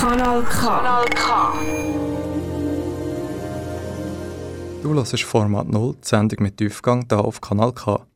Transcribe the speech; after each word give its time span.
Kanal 0.00 0.42
K. 0.44 0.66
Kanal 0.66 1.04
K. 1.10 1.52
Du 4.82 4.94
hörst 4.94 5.22
Format 5.24 5.68
0, 5.68 5.94
die 6.02 6.08
Sendung 6.08 6.42
mit 6.42 6.56
Tiefgang 6.56 7.04
hier 7.06 7.22
auf 7.22 7.42
Kanal 7.42 7.74
K. 7.74 8.06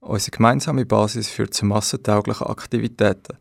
Unsere 0.00 0.30
gemeinsame 0.30 0.84
Basis 0.84 1.30
führt 1.30 1.54
zu 1.54 1.64
massentauglichen 1.64 2.48
Aktivitäten. 2.48 3.38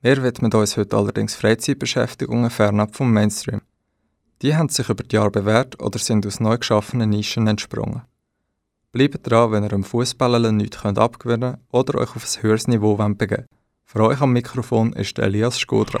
Wir 0.00 0.22
widmen 0.22 0.50
uns 0.50 0.78
heute 0.78 0.96
allerdings 0.96 1.34
Freizeitbeschäftigungen 1.34 2.48
fernab 2.48 2.96
vom 2.96 3.12
Mainstream. 3.12 3.60
Die 4.40 4.56
haben 4.56 4.70
sich 4.70 4.88
über 4.88 5.04
die 5.04 5.16
Jahre 5.16 5.30
bewährt 5.30 5.78
oder 5.78 5.98
sind 5.98 6.26
aus 6.26 6.40
neu 6.40 6.56
geschaffenen 6.56 7.10
Nischen 7.10 7.48
entsprungen. 7.48 8.00
Bleibt 8.92 9.30
dran, 9.30 9.52
wenn 9.52 9.64
ihr 9.64 9.74
am 9.74 9.84
Fußballen 9.84 10.56
nichts 10.56 10.82
abgewinnen 10.86 11.52
könnt 11.52 11.62
oder 11.70 11.98
euch 11.98 12.16
auf 12.16 12.24
ein 12.24 12.42
höheres 12.42 12.66
Niveau 12.66 12.96
begeben 12.96 13.18
wollt. 13.18 13.46
Für 13.84 14.00
euch 14.04 14.22
am 14.22 14.32
Mikrofon 14.32 14.94
ist 14.94 15.18
Elias 15.18 15.58
Skodra. 15.58 16.00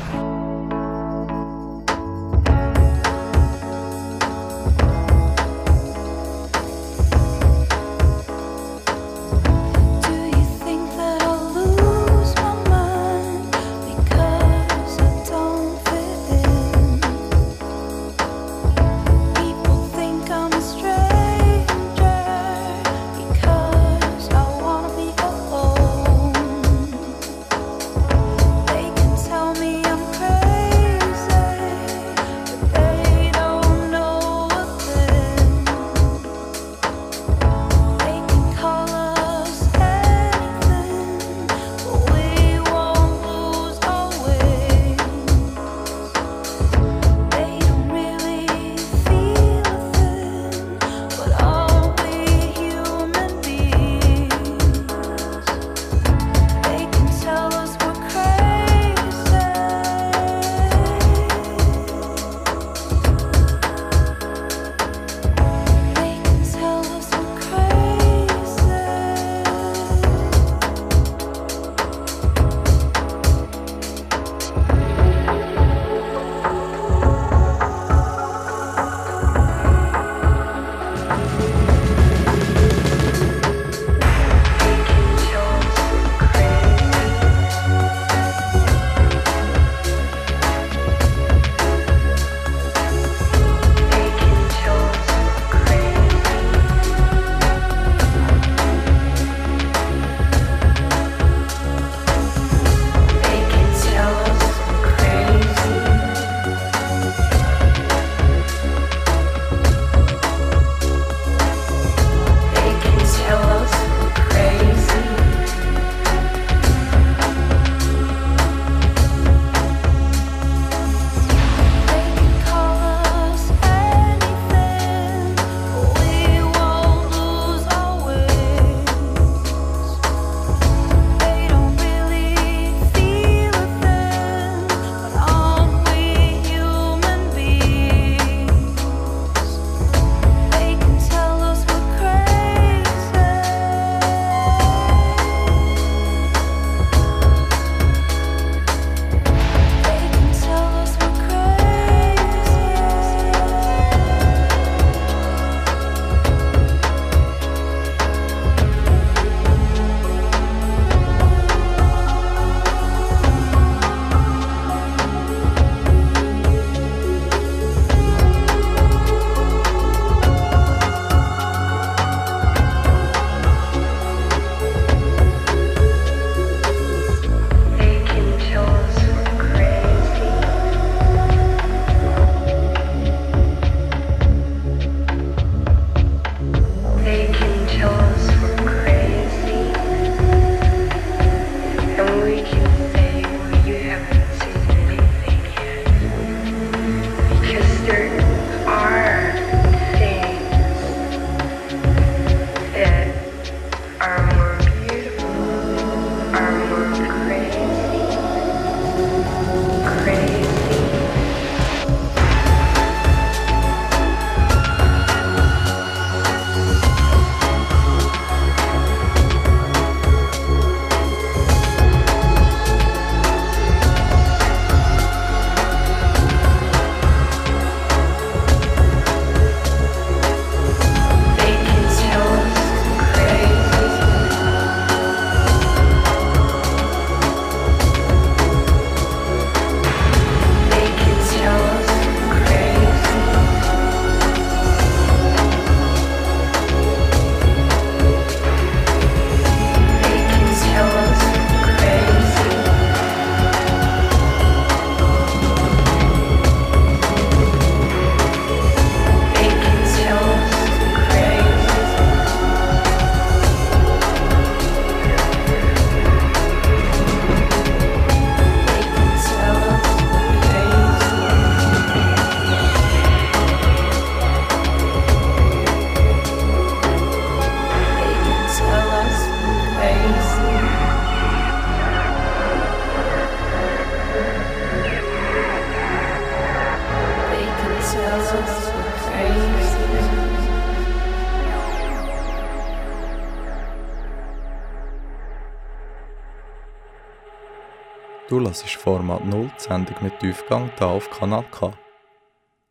Du 298.31 298.39
hörst 298.39 298.63
Format 298.63 299.25
0, 299.25 299.51
die 299.59 299.61
Sendung 299.61 299.97
mit 299.99 300.17
Tiefgang, 300.21 300.71
hier 300.77 300.87
auf 300.87 301.09
Kanal 301.09 301.43
K. 301.51 301.73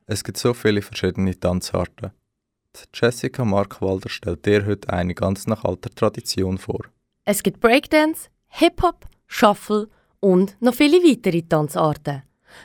Es 0.07 0.25
gibt 0.25 0.39
so 0.39 0.55
viele 0.55 0.81
verschiedene 0.81 1.39
Tanzarten. 1.39 2.13
Die 2.75 2.89
Jessica 2.95 3.45
Markwalder 3.45 4.09
stellt 4.09 4.47
dir 4.47 4.65
heute 4.65 4.89
eine 4.91 5.15
ganz 5.15 5.47
nach 5.47 5.65
alter 5.65 5.91
Tradition 5.91 6.57
vor. 6.57 6.81
Es 7.27 7.43
gibt 7.43 7.61
Breakdance, 7.61 8.31
Hip-Hop, 8.49 9.05
Shuffle 9.27 9.91
und 10.21 10.57
noch 10.63 10.73
viele 10.73 10.97
weitere 10.97 11.43
Tanzarten. 11.43 12.23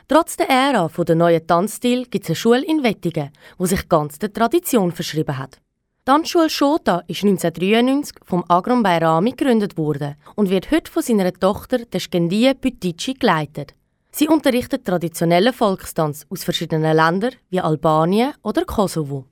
Trotz 0.07 0.37
der 0.37 0.49
Ära 0.49 0.87
der 0.87 1.15
neuen 1.15 1.45
Tanzstil 1.45 2.05
gibt 2.05 2.23
es 2.23 2.29
eine 2.29 2.35
Schule 2.37 2.63
in 2.63 2.81
Wettingen, 2.81 3.31
die 3.59 3.67
sich 3.67 3.89
ganz 3.89 4.19
der 4.19 4.31
Tradition 4.31 4.93
verschrieben 4.93 5.37
hat. 5.37 5.59
Tanzschule 6.07 6.51
Schota 6.51 7.01
ist 7.07 7.23
1993 7.23 8.17
vom 8.23 8.45
Agron 8.47 8.83
Bayrami 8.83 9.31
gegründet 9.31 9.75
worden 9.75 10.13
und 10.35 10.51
wird 10.51 10.69
heute 10.69 10.91
von 10.91 11.01
seiner 11.01 11.33
Tochter, 11.33 11.79
der 11.79 11.99
Skendia 11.99 12.53
Bütici, 12.53 13.15
geleitet. 13.15 13.73
Sie 14.11 14.27
unterrichtet 14.27 14.85
traditionellen 14.85 15.51
Volkstanz 15.51 16.27
aus 16.29 16.43
verschiedenen 16.43 16.95
Ländern 16.95 17.33
wie 17.49 17.59
Albanien 17.59 18.35
oder 18.43 18.65
Kosovo. 18.65 19.25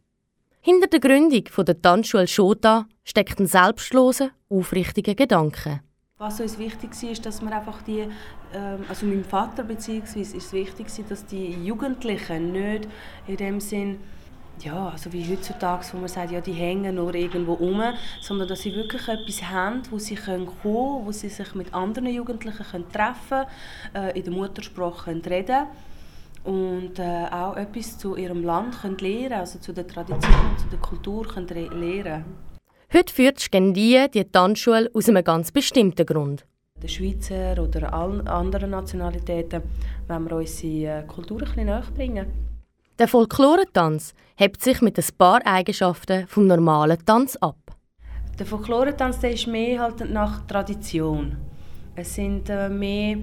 Hinter 0.62 0.88
der 0.88 1.00
Gründung 1.00 1.44
der 1.60 1.80
Tanzschule 1.80 2.28
Schota 2.28 2.88
steckt 3.04 3.40
ein 3.40 3.46
selbstloser, 3.46 4.32
aufrichtiger 4.50 5.14
Gedanke. 5.14 5.82
Was 6.18 6.40
uns 6.42 6.58
wichtig 6.58 6.90
war, 7.04 7.12
ist, 7.12 7.24
dass 7.24 7.42
wir 7.44 7.56
einfach 7.56 7.84
die, 7.84 8.08
ähm, 8.52 8.84
also 8.90 9.06
meinem 9.06 9.26
Vater 9.26 9.64
beziehungsweise 9.64 10.38
ist 10.38 10.48
es 10.48 10.54
wichtig, 10.54 10.88
dass 11.08 11.24
die 11.28 11.52
Jugendlichen 11.64 12.52
nicht 12.52 12.88
in 13.28 13.38
dem 13.38 13.60
Sinn 13.60 14.00
ja, 14.62 14.90
also 14.90 15.12
wie 15.12 15.26
heutzutage, 15.30 15.86
wo 15.92 15.98
man 15.98 16.08
sagt, 16.08 16.32
ja, 16.32 16.42
die 16.42 16.54
hängen 16.54 16.96
nur 16.96 17.14
irgendwo 17.14 17.54
rum, 17.54 17.82
sondern 18.22 18.48
dass 18.48 18.62
sie 18.62 18.74
wirklich 18.76 19.08
etwas 19.08 19.44
haben, 19.44 19.82
wo 19.90 19.98
sie 20.00 20.16
kommen 20.16 20.48
können, 20.62 21.06
wo 21.06 21.12
sie 21.12 21.30
sich 21.30 21.54
mit 21.56 21.74
anderen 21.74 22.08
Jugendlichen 22.08 22.66
können 22.66 22.92
treffen 22.92 23.46
können, 23.94 24.08
äh, 24.08 24.18
in 24.18 24.24
der 24.24 24.34
Muttersprache 24.34 25.06
können 25.06 25.22
reden 25.22 25.68
und 26.44 27.00
äh, 27.00 27.26
auch 27.32 27.56
etwas 27.56 27.98
zu 27.98 28.16
ihrem 28.16 28.44
Land 28.44 28.82
können 28.82 28.98
lernen 28.98 29.40
also 29.40 29.60
zu 29.60 29.74
der 29.74 29.88
Tradition, 29.88 30.58
zu 30.58 30.68
der 30.70 30.80
Kultur 30.80 31.28
können 31.28 31.48
lernen 31.48 32.26
Heute 32.94 33.12
führt 33.14 33.40
Scandie 33.40 34.06
die 34.14 34.24
Tanzschule 34.24 34.90
aus 34.94 35.10
einem 35.10 35.24
ganz 35.24 35.52
bestimmten 35.52 36.06
Grund. 36.06 36.46
Der 36.82 36.90
Schweizer 36.90 37.60
oder 37.60 37.94
allen 37.94 38.28
anderen 38.28 38.72
Nationalitäten 38.72 39.64
wollen 40.08 40.30
wir 40.30 40.36
unsere 40.36 41.00
äh, 41.00 41.04
Kultur 41.08 41.40
ein 41.40 41.46
bisschen 41.46 41.66
näher 41.66 41.84
bringen. 41.96 42.53
Der 43.04 43.10
Folklorentanz 43.10 44.14
hebt 44.38 44.62
sich 44.62 44.82
mit 44.82 44.98
ein 44.98 45.18
paar 45.18 45.46
Eigenschaften 45.46 46.26
vom 46.26 46.48
normalen 46.48 47.06
Tanz 47.06 47.36
ab. 47.36 47.58
Der 48.40 48.46
Folklorentanz 48.46 49.20
der 49.20 49.34
ist 49.34 49.46
mehr 49.46 49.82
halt 49.82 50.10
nach 50.10 50.48
Tradition. 50.48 51.36
Es 51.98 52.16
sind 52.16 52.50
äh, 52.50 52.70
mehr 52.70 53.18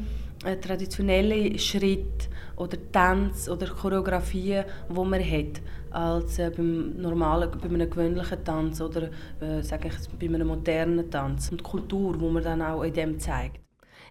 äh, 0.44 0.56
traditionelle 0.58 1.58
Schritte 1.58 2.28
oder 2.56 2.76
Tänze 2.92 3.50
oder 3.50 3.68
Choreografien, 3.68 4.66
die 4.90 4.92
man 4.92 5.18
hat, 5.18 5.62
als 5.92 6.38
äh, 6.38 6.52
beim 6.54 7.00
normalen, 7.00 7.50
bei 7.50 7.66
einem 7.66 7.88
gewöhnlichen 7.88 8.44
Tanz 8.44 8.82
oder 8.82 9.08
äh, 9.40 9.62
sage 9.62 9.88
ich, 9.88 9.94
bei 10.18 10.26
einem 10.26 10.48
modernen 10.48 11.10
Tanz. 11.10 11.50
Und 11.50 11.60
die 11.60 11.64
Kultur, 11.64 12.18
die 12.18 12.28
man 12.28 12.44
dann 12.44 12.60
auch 12.60 12.82
in 12.82 12.92
dem 12.92 13.18
zeigt. 13.18 13.60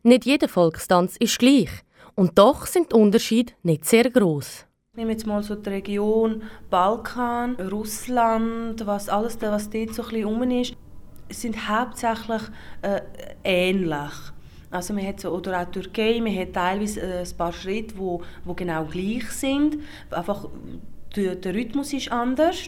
Nicht 0.01 0.25
jeder 0.25 0.49
Volkstanz 0.49 1.15
ist 1.17 1.37
gleich 1.37 1.69
und 2.15 2.39
doch 2.39 2.65
sind 2.65 2.91
die 2.91 2.95
Unterschiede 2.95 3.53
nicht 3.61 3.85
sehr 3.85 4.09
groß. 4.09 4.65
Nehmen 4.99 5.11
jetzt 5.11 5.25
mal 5.25 5.41
so 5.41 5.55
die 5.55 5.69
Region 5.69 6.43
Balkan, 6.69 7.55
Russland, 7.55 8.85
was 8.85 9.07
alles, 9.07 9.41
was 9.41 9.69
dort 9.69 9.93
so 9.93 10.03
ein 10.03 10.23
rum 10.25 10.43
ist, 10.51 10.75
sind 11.29 11.69
hauptsächlich 11.69 12.41
äh, 12.81 12.99
ähnlich. 13.45 14.11
Also 14.69 14.93
man 14.93 15.07
hat 15.07 15.21
so, 15.21 15.29
oder 15.29 15.61
auch 15.61 15.71
Türkei, 15.71 16.19
man 16.19 16.37
hat 16.37 16.51
teilweise 16.51 16.99
äh, 16.99 17.19
ein 17.19 17.37
paar 17.37 17.53
Schritte, 17.53 17.93
die 17.93 17.97
wo, 17.97 18.21
wo 18.43 18.53
genau 18.53 18.83
gleich 18.83 19.31
sind. 19.31 19.77
Einfach 20.11 20.49
der, 21.15 21.35
der 21.35 21.53
Rhythmus 21.53 21.93
ist 21.93 22.11
anders. 22.11 22.67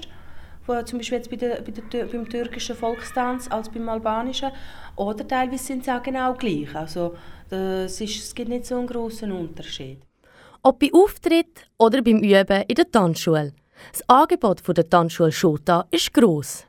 Zum 0.86 1.00
Beispiel 1.00 1.18
jetzt 1.18 1.30
bei 1.30 1.36
der, 1.36 1.62
bei 1.62 1.72
der, 1.72 2.06
beim 2.06 2.30
türkischen 2.30 2.78
Volkstanz 2.78 3.50
als 3.52 3.68
beim 3.68 3.90
albanischen. 3.90 4.52
Oder 4.96 5.28
teilweise 5.28 5.66
sind 5.66 5.84
sie 5.84 5.92
auch 5.92 6.02
genau 6.02 6.34
gleich. 6.36 6.74
Also 6.74 7.18
das 7.50 8.00
ist, 8.00 8.24
es 8.24 8.34
gibt 8.34 8.48
nicht 8.48 8.66
so 8.66 8.78
einen 8.78 8.88
großen 8.88 9.34
Unterschied. 9.34 10.00
Ob 10.64 10.78
bei 10.78 10.92
Auftritt 10.94 11.68
oder 11.80 12.04
beim 12.04 12.18
Üben 12.18 12.64
in 12.68 12.76
der 12.76 12.92
Tanzschule. 12.92 13.52
Das 13.92 14.08
Angebot 14.08 14.62
der 14.78 14.88
Tanzschule 14.88 15.32
Schota 15.32 15.88
ist 15.90 16.14
gross. 16.14 16.68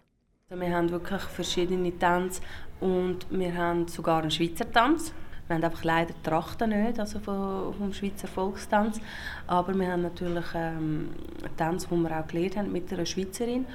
Also 0.49 0.63
wir 0.63 0.75
haben 0.75 0.91
wirklich 0.91 1.21
verschiedene 1.21 1.93
Tänze 1.99 2.41
und 2.81 3.27
wir 3.29 3.55
haben 3.55 3.87
sogar 3.89 4.23
einen 4.23 4.31
Schweizer 4.31 4.71
Tanz. 4.73 5.13
Wir 5.47 5.57
haben 5.57 5.65
einfach 5.65 5.85
leider 5.85 6.15
die 6.15 6.23
Trachten 6.23 6.71
nicht, 6.71 6.99
also 6.99 7.21
vom, 7.21 7.93
Schweizer 7.93 8.29
Volkstanz. 8.29 8.99
Aber 9.47 9.75
wir 9.75 9.93
haben 9.93 10.01
natürlich 10.01 10.47
ähm, 10.55 11.11
einen 11.43 11.57
Tanz, 11.59 11.87
den 11.87 12.01
wir 12.03 12.19
auch 12.19 12.27
gelernt 12.27 12.57
haben 12.57 12.73
mit 12.73 12.91
einer 12.91 13.05
Schweizerin. 13.05 13.67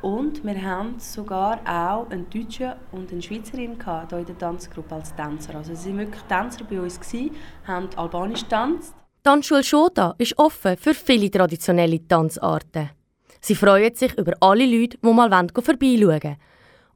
Und 0.00 0.44
wir 0.44 0.62
haben 0.62 0.98
sogar 0.98 1.60
auch 1.66 2.08
einen 2.08 2.30
Deutschen 2.30 2.72
und 2.90 3.12
eine 3.12 3.20
Schweizerin 3.20 3.76
hier 3.84 4.18
in 4.18 4.24
der 4.24 4.38
Tanzgruppe 4.38 4.94
als 4.94 5.14
Tänzer. 5.14 5.56
Also 5.56 5.74
sie 5.74 5.90
waren 5.90 5.98
wirklich 5.98 6.22
Tänzer 6.22 6.64
bei 6.64 6.80
uns, 6.80 6.98
haben 7.66 7.90
albanisch 7.96 8.44
getanzt 8.44 8.94
die 9.18 9.22
Tanzschule 9.24 9.64
Schota 9.64 10.14
ist 10.18 10.38
offen 10.38 10.76
für 10.76 10.94
viele 10.94 11.30
traditionelle 11.30 12.06
Tanzarten. 12.06 12.90
Sie 13.40 13.54
freuen 13.54 13.94
sich 13.94 14.16
über 14.16 14.32
alle 14.40 14.64
Leute, 14.64 14.96
die 14.98 15.12
mal 15.12 15.28
vorbeischauen 15.30 16.06
wollen. 16.06 16.36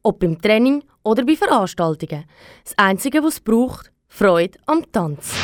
Ob 0.02 0.20
beim 0.20 0.40
Training 0.40 0.84
oder 1.02 1.24
bei 1.24 1.36
Veranstaltungen. 1.36 2.24
Das 2.64 2.74
Einzige, 2.76 3.22
was 3.22 3.34
es 3.34 3.40
braucht, 3.40 3.92
Freude 4.08 4.58
am 4.66 4.84
Tanz. 4.92 5.34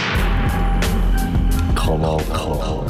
Kanal 1.75 2.23
K. 2.33 2.87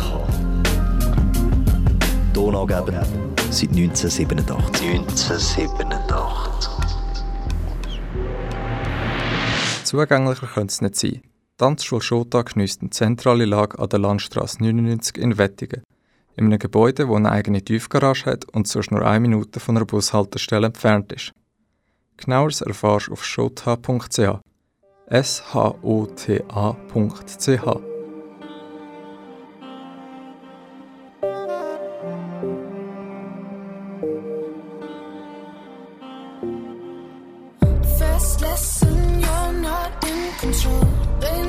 Donaugeber 2.32 3.06
seit 3.50 3.70
1987. 3.70 4.82
1987. 4.82 6.68
Zugänglicher 9.84 10.46
könnte 10.46 10.72
es 10.72 10.80
nicht 10.82 10.96
sein. 10.96 11.27
Tanzschule 11.58 12.00
Schota 12.00 12.42
geniesst 12.42 12.82
eine 12.82 12.90
zentrale 12.90 13.44
Lage 13.44 13.80
an 13.80 13.88
der 13.88 13.98
Landstraße 13.98 14.62
99 14.62 15.18
in 15.18 15.38
Wettingen. 15.38 15.82
In 16.36 16.44
einem 16.46 16.60
Gebäude, 16.60 17.04
das 17.04 17.16
eine 17.16 17.32
eigene 17.32 17.62
Tiefgarage 17.62 18.26
hat 18.26 18.44
und 18.44 18.68
sonst 18.68 18.92
nur 18.92 19.04
eine 19.04 19.18
Minute 19.18 19.58
von 19.58 19.76
einer 19.76 19.84
Bushaltestelle 19.84 20.68
entfernt 20.68 21.12
ist. 21.12 21.32
Genaueres 22.16 22.60
erfährst 22.60 23.08
du 23.08 23.12
auf 23.12 23.24
schota.ch. 23.24 24.38
S-H-O-T-A.ch. 25.08 26.38
You're 40.40 40.80
playing 41.20 41.20
a 41.20 41.20
game. 41.20 41.47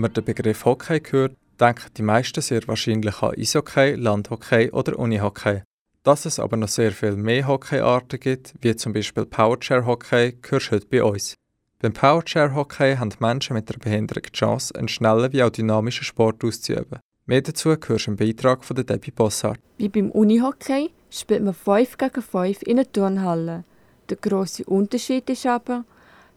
Man 0.00 0.12
den 0.12 0.24
Begriff 0.24 0.64
Hockey 0.64 1.00
hört, 1.10 1.36
denken 1.60 1.90
die 1.96 2.02
meisten 2.02 2.40
sehr 2.40 2.66
wahrscheinlich 2.66 3.22
an 3.22 3.34
Eishockey, 3.36 3.94
Landhockey 3.94 4.70
oder 4.70 4.98
Unihockey. 4.98 5.62
Dass 6.02 6.24
es 6.24 6.38
aber 6.38 6.56
noch 6.56 6.68
sehr 6.68 6.92
viel 6.92 7.16
mehr 7.16 7.46
Hockeyarten 7.46 8.18
gibt, 8.18 8.54
wie 8.62 8.74
zum 8.74 8.94
Beispiel 8.94 9.26
Powerchair 9.26 9.84
Hockey, 9.84 10.38
hörst 10.48 10.68
du 10.68 10.76
heute 10.76 10.86
bei 10.86 11.04
uns. 11.04 11.34
Beim 11.80 11.92
Powerchair 11.92 12.54
Hockey 12.54 12.96
haben 12.96 13.10
Menschen 13.20 13.54
mit 13.54 13.70
einer 13.70 13.78
Behinderung 13.78 14.22
die 14.22 14.32
Chance, 14.32 14.74
einen 14.74 14.88
schnellen 14.88 15.32
wie 15.32 15.42
auch 15.42 15.50
dynamischen 15.50 16.04
Sport 16.04 16.42
auszuüben. 16.44 17.00
Mehr 17.26 17.42
dazu 17.42 17.70
hörst 17.70 18.06
du 18.06 18.10
im 18.10 18.16
Beitrag 18.16 18.64
von 18.64 18.76
Debbie 18.76 19.10
Bossart. 19.10 19.60
Wie 19.78 19.88
beim 19.88 20.10
Unihockey 20.10 20.90
spielt 21.10 21.44
man 21.44 21.54
5 21.54 21.98
gegen 21.98 22.22
5 22.22 22.62
in 22.62 22.78
einer 22.78 22.90
Turnhalle. 22.90 23.64
Der 24.08 24.16
grosse 24.16 24.64
Unterschied 24.64 25.28
ist 25.30 25.46
aber, 25.46 25.84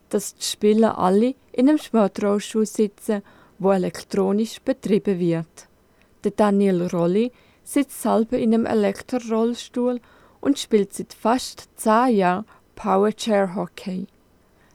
dass 0.10 0.36
die 0.36 0.46
Spieler 0.46 0.98
alle 0.98 1.36
in 1.51 1.70
einem 1.70 1.77
Sportrollstuhl 1.77 2.65
sitzen, 2.65 3.24
wo 3.63 3.72
elektronisch 3.72 4.60
betrieben 4.62 5.20
wird. 5.20 5.67
Der 6.24 6.32
Daniel 6.32 6.88
Rolli 6.88 7.32
sitzt 7.63 8.01
selber 8.01 8.38
in 8.38 8.53
einem 8.53 8.65
Elektrorollstuhl 8.65 10.00
und 10.41 10.60
spielt 10.60 10.93
seit 10.93 11.13
fast 11.13 11.70
10 11.77 12.15
Jahren 12.15 12.46
Powerchair 12.75 13.55
Hockey. 13.55 14.08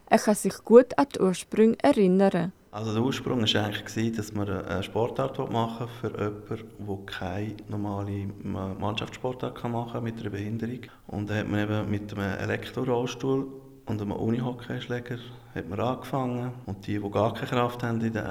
Er 0.07 0.17
kann 0.17 0.35
sich 0.35 0.63
gut 0.63 0.97
an 0.97 1.07
die 1.13 1.19
Ursprünge 1.19 1.77
erinnern. 1.83 2.51
Also 2.71 2.93
der 2.93 3.01
Ursprung 3.01 3.41
war 3.41 3.63
eigentlich, 3.65 4.15
dass 4.15 4.33
man 4.33 4.47
eine 4.47 4.83
Sportart 4.83 5.37
machen 5.51 5.87
für 6.01 6.09
jemanden, 6.09 6.87
der 6.87 7.05
keine 7.05 7.55
normale 7.67 8.27
Ma- 8.43 8.75
Mannschaftssportart 8.79 9.63
machen 9.69 9.91
kann 9.93 10.03
mit 10.03 10.19
einer 10.19 10.29
Behinderung. 10.29 10.81
Und 11.07 11.29
dann 11.29 11.37
hat 11.39 11.47
man 11.47 11.59
eben 11.61 11.89
mit 11.89 12.13
einem 12.13 12.39
Elektrorollstuhl 12.39 13.47
und 13.89 14.01
einem 14.01 14.11
Unihockeyschläger 14.11 15.17
hat 15.55 15.67
man 15.67 15.79
angefangen. 15.79 16.51
Und 16.67 16.85
die, 16.85 16.99
die 16.99 17.11
gar 17.11 17.33
keine 17.33 17.47
Kraft 17.47 17.83
haben 17.83 17.99
in 18.01 18.13
den 18.13 18.23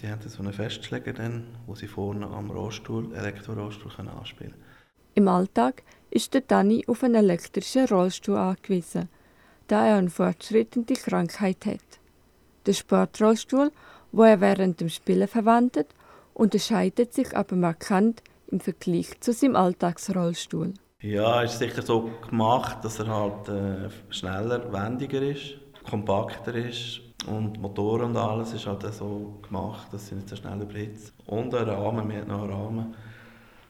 die 0.00 0.08
haben 0.08 0.20
so 0.26 0.42
einen 0.42 0.52
Festschläger, 0.52 1.12
dann, 1.12 1.48
wo 1.66 1.74
sie 1.74 1.88
vorne 1.88 2.26
am 2.26 2.50
Rollstuhl, 2.50 3.12
Elektrorollstuhl 3.14 3.90
können 3.90 4.08
anspielen 4.08 4.54
Im 5.14 5.28
Alltag 5.28 5.82
ist 6.10 6.34
der 6.34 6.42
Danny 6.42 6.84
auf 6.86 7.02
einen 7.02 7.16
elektrischen 7.16 7.86
Rollstuhl 7.86 8.36
angewiesen, 8.36 9.08
da 9.66 9.86
er 9.86 9.96
eine 9.96 10.10
fortschreitende 10.10 10.94
Krankheit 10.94 11.66
hat. 11.66 11.80
Der 12.66 12.74
Sportrollstuhl, 12.74 13.72
wo 14.12 14.22
er 14.22 14.40
während 14.40 14.80
dem 14.80 14.88
Spielen 14.88 15.26
verwendet, 15.26 15.88
unterscheidet 16.34 17.12
sich 17.12 17.36
aber 17.36 17.56
markant 17.56 18.22
im 18.46 18.60
Vergleich 18.60 19.18
zu 19.20 19.32
seinem 19.32 19.56
Alltagsrollstuhl. 19.56 20.74
Ja, 21.02 21.42
ist 21.42 21.58
sicher 21.58 21.82
so 21.82 22.10
gemacht, 22.28 22.84
dass 22.84 23.00
er 23.00 23.08
halt 23.08 23.48
äh, 23.48 23.90
schneller, 24.10 24.72
wendiger 24.72 25.20
ist, 25.20 25.56
kompakter 25.90 26.54
ist 26.54 27.00
und 27.26 27.60
Motor 27.60 28.02
und 28.02 28.16
alles 28.16 28.52
ist 28.52 28.68
halt 28.68 28.82
so 28.94 29.40
gemacht, 29.42 29.92
dass 29.92 30.06
sie 30.06 30.14
nicht 30.14 30.28
so 30.28 30.36
schnell 30.36 30.62
überhitzt. 30.62 31.12
Und 31.26 31.52
ein 31.56 31.68
Rahmen, 31.68 32.08
wir 32.08 32.20
haben 32.20 32.28
noch 32.28 32.42
einen 32.42 32.52
Rahmen, 32.52 32.94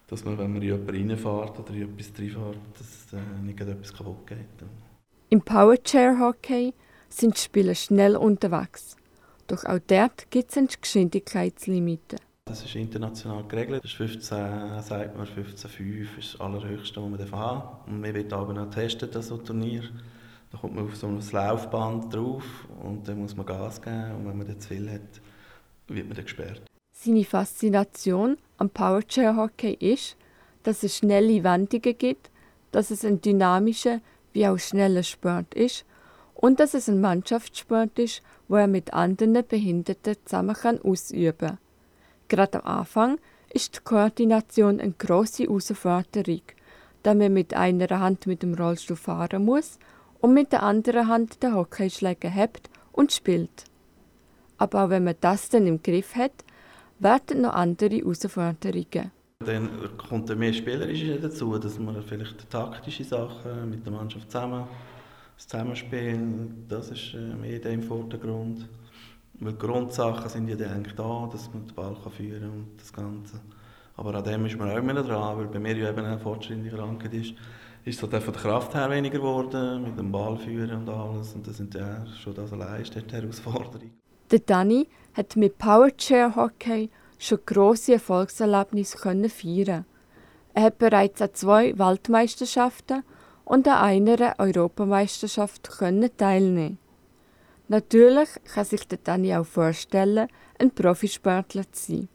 dass 0.09 0.27
man, 0.27 0.37
wenn 0.37 0.53
man 0.53 0.61
in 0.61 0.69
jemanden 0.69 1.11
reinfährt 1.11 1.59
oder 1.59 1.71
in 1.71 1.99
etwas 1.99 2.19
reinfährt, 2.19 2.59
dass 2.79 3.13
äh, 3.15 3.43
nicht 3.43 3.61
etwas 3.61 3.95
kaputt 3.95 4.27
geht. 4.27 4.69
Im 5.31 5.41
Powerchair 5.41 6.19
Hockey 6.21 6.75
sind 7.09 7.37
die 7.37 7.41
Spieler 7.41 7.75
schnell 7.75 8.15
unterwegs. 8.15 8.97
Doch 9.47 9.65
auch 9.65 9.79
dort 9.87 10.31
gibt 10.31 10.51
es 10.51 10.59
eine 10.59 10.67
Geschwindigkeitslimite. 10.67 12.17
Das 12.53 12.67
ist 12.67 12.75
international 12.75 13.45
geregelt. 13.45 13.83
Das 13.83 13.93
ist 13.93 13.97
15, 13.97 14.83
sagt 14.83 15.17
man, 15.17 15.27
15,5 15.27 16.19
ist 16.19 16.35
das 16.35 16.41
allerhöchste, 16.43 17.03
was 17.03 17.09
man 17.09 17.19
haben 17.19 17.31
darf. 17.31 17.87
Und 17.87 18.03
wir 18.03 18.13
wird 18.13 18.31
aber 18.31 18.53
noch 18.53 18.69
testen, 18.69 19.09
das 19.11 19.29
so 19.29 19.39
Turnier. 19.39 19.85
Da 20.51 20.59
kommt 20.59 20.75
man 20.75 20.85
auf 20.85 20.95
so 20.95 21.07
ein 21.07 21.19
Laufband 21.33 22.15
drauf 22.15 22.45
und 22.83 23.09
dann 23.09 23.21
muss 23.21 23.35
man 23.35 23.47
Gas 23.47 23.81
geben. 23.81 24.17
Und 24.17 24.29
wenn 24.29 24.37
man 24.37 24.47
dann 24.47 24.61
zu 24.61 24.69
viel 24.69 24.91
hat, 24.91 25.01
wird 25.89 26.07
man 26.07 26.15
dann 26.15 26.27
gesperrt. 26.27 26.61
Seine 26.93 27.25
Faszination 27.25 28.37
am 28.59 28.69
Powerchair 28.69 29.35
Hockey 29.35 29.73
ist, 29.73 30.19
dass 30.63 30.83
es 30.83 30.99
schnelle 30.99 31.43
Wendungen 31.43 31.97
gibt, 31.97 32.29
dass 32.71 32.91
es 32.91 33.03
ein 33.03 33.23
dynamischer 33.23 34.03
wie 34.35 34.47
auch 34.47 34.59
schneller 34.59 35.05
Sport 35.05 35.55
ist 35.55 35.87
und 36.35 36.61
dass 36.61 36.75
es 36.75 36.87
ein 36.87 37.01
Mannschaftssport 37.01 37.99
ist, 37.99 38.21
wo 38.47 38.57
er 38.57 38.67
mit 38.67 38.93
anderen 38.93 39.43
Behinderten 39.49 40.17
zusammen 40.27 40.55
kann 40.55 40.83
ausüben 40.83 41.39
kann. 41.39 41.59
Gerade 42.33 42.65
am 42.65 42.79
Anfang 42.79 43.19
ist 43.53 43.77
die 43.77 43.81
Koordination 43.85 44.81
eine 44.81 44.93
grosse 44.93 45.43
Herausforderung, 45.43 46.41
da 47.03 47.13
man 47.13 47.35
mit 47.35 47.53
einer 47.53 48.01
Hand 48.01 48.27
mit 48.27 48.43
dem 48.43 48.55
Rollstuhl 48.55 48.97
fahren 48.97 49.45
muss 49.45 49.79
und 50.23 50.33
mit 50.33 50.51
der 50.51 50.63
anderen 50.63 51.09
Hand 51.09 51.43
den 51.43 51.55
Hockeyschläger 51.55 52.31
hebt 52.31 52.71
und 52.91 53.13
spielt. 53.13 53.65
Aber 54.57 54.85
auch 54.85 54.89
wenn 54.89 55.05
man 55.05 55.17
das 55.21 55.51
dann 55.51 55.67
im 55.67 55.83
Griff 55.83 56.15
hat, 56.15 56.33
werden 57.01 57.43
noch 57.43 57.53
andere 57.53 57.97
Herausforderungen. 57.97 59.11
Dann 59.41 59.99
kommt 59.99 60.35
mehr 60.35 60.55
Spielerische 60.55 61.21
dazu, 61.21 61.59
dass 61.59 61.79
man 61.79 62.03
vielleicht 62.03 62.49
taktische 62.49 63.05
Sachen 63.05 63.69
mit 63.69 63.85
der 63.85 63.93
Mannschaft 63.93 64.31
zusammen, 64.31 64.67
das 65.37 65.49
Zusammenspiel, 65.49 66.49
das 66.67 66.93
ist 66.93 67.13
äh, 67.13 67.19
mehr 67.19 67.63
im 67.67 67.83
Vordergrund. 67.83 68.67
Weil 69.35 69.53
die 69.53 69.59
Grundsachen 69.59 70.29
sind 70.29 70.49
ja 70.49 70.57
eigentlich 70.69 70.95
da, 70.95 71.29
dass 71.31 71.53
man 71.53 71.67
den 71.67 71.75
Ball 71.75 71.97
führen 72.17 72.41
kann 72.41 72.51
und 72.51 72.81
das 72.81 72.93
Ganze. 72.93 73.41
Aber 73.97 74.15
an 74.15 74.25
dem 74.25 74.47
ist 74.47 74.59
man 74.59 74.71
auch 74.71 74.77
immer 74.77 74.95
dran, 74.95 75.39
weil 75.39 75.47
bei 75.47 75.59
mir 75.59 75.77
ja 75.77 75.91
eben 75.91 76.05
eine 76.05 76.19
fortschrittliche 76.19 76.77
Krankheit 76.77 77.13
ist, 77.13 77.35
ist 77.85 78.01
halt 78.03 78.23
von 78.23 78.33
der 78.33 78.43
Kraft 78.43 78.75
her 78.75 78.91
weniger 78.91 79.19
geworden, 79.19 79.83
mit 79.83 79.99
dem 79.99 80.13
Ball 80.13 80.37
führen 80.37 80.71
und 80.71 80.89
alles. 80.89 81.35
Und 81.35 81.47
das 81.47 81.57
sind 81.57 81.75
ja 81.75 82.07
schon 82.07 82.35
das 82.35 82.53
allein 82.53 82.83
ist 82.83 82.95
die 82.95 83.13
Herausforderung. 83.13 83.91
Der 84.31 84.39
Danny 84.39 84.89
hat 85.15 85.37
mit 85.37 85.59
Powerchair 85.59 86.37
Hockey 86.37 86.91
schon 87.19 87.39
grosse 87.45 87.95
Erfolgserlebnisse 87.95 88.99
können 88.99 89.29
feiern. 89.29 89.85
Er 90.55 90.65
hat 90.65 90.79
bereits 90.79 91.21
an 91.21 91.31
zwei 91.35 91.79
Weltmeisterschaften 91.79 93.03
und 93.45 93.67
an 93.69 93.79
einer 93.79 94.35
Europameisterschaft 94.39 95.69
können 95.79 96.11
teilnehmen. 96.17 96.79
Natürlich 97.73 98.29
kann 98.53 98.67
sich 98.67 98.87
der 98.87 98.99
Dani 98.99 99.35
auch 99.35 99.47
vorstellen, 99.47 100.29
ein 100.59 100.71
Profisportler 100.73 101.65
zu 101.73 101.93
sein. 101.93 102.09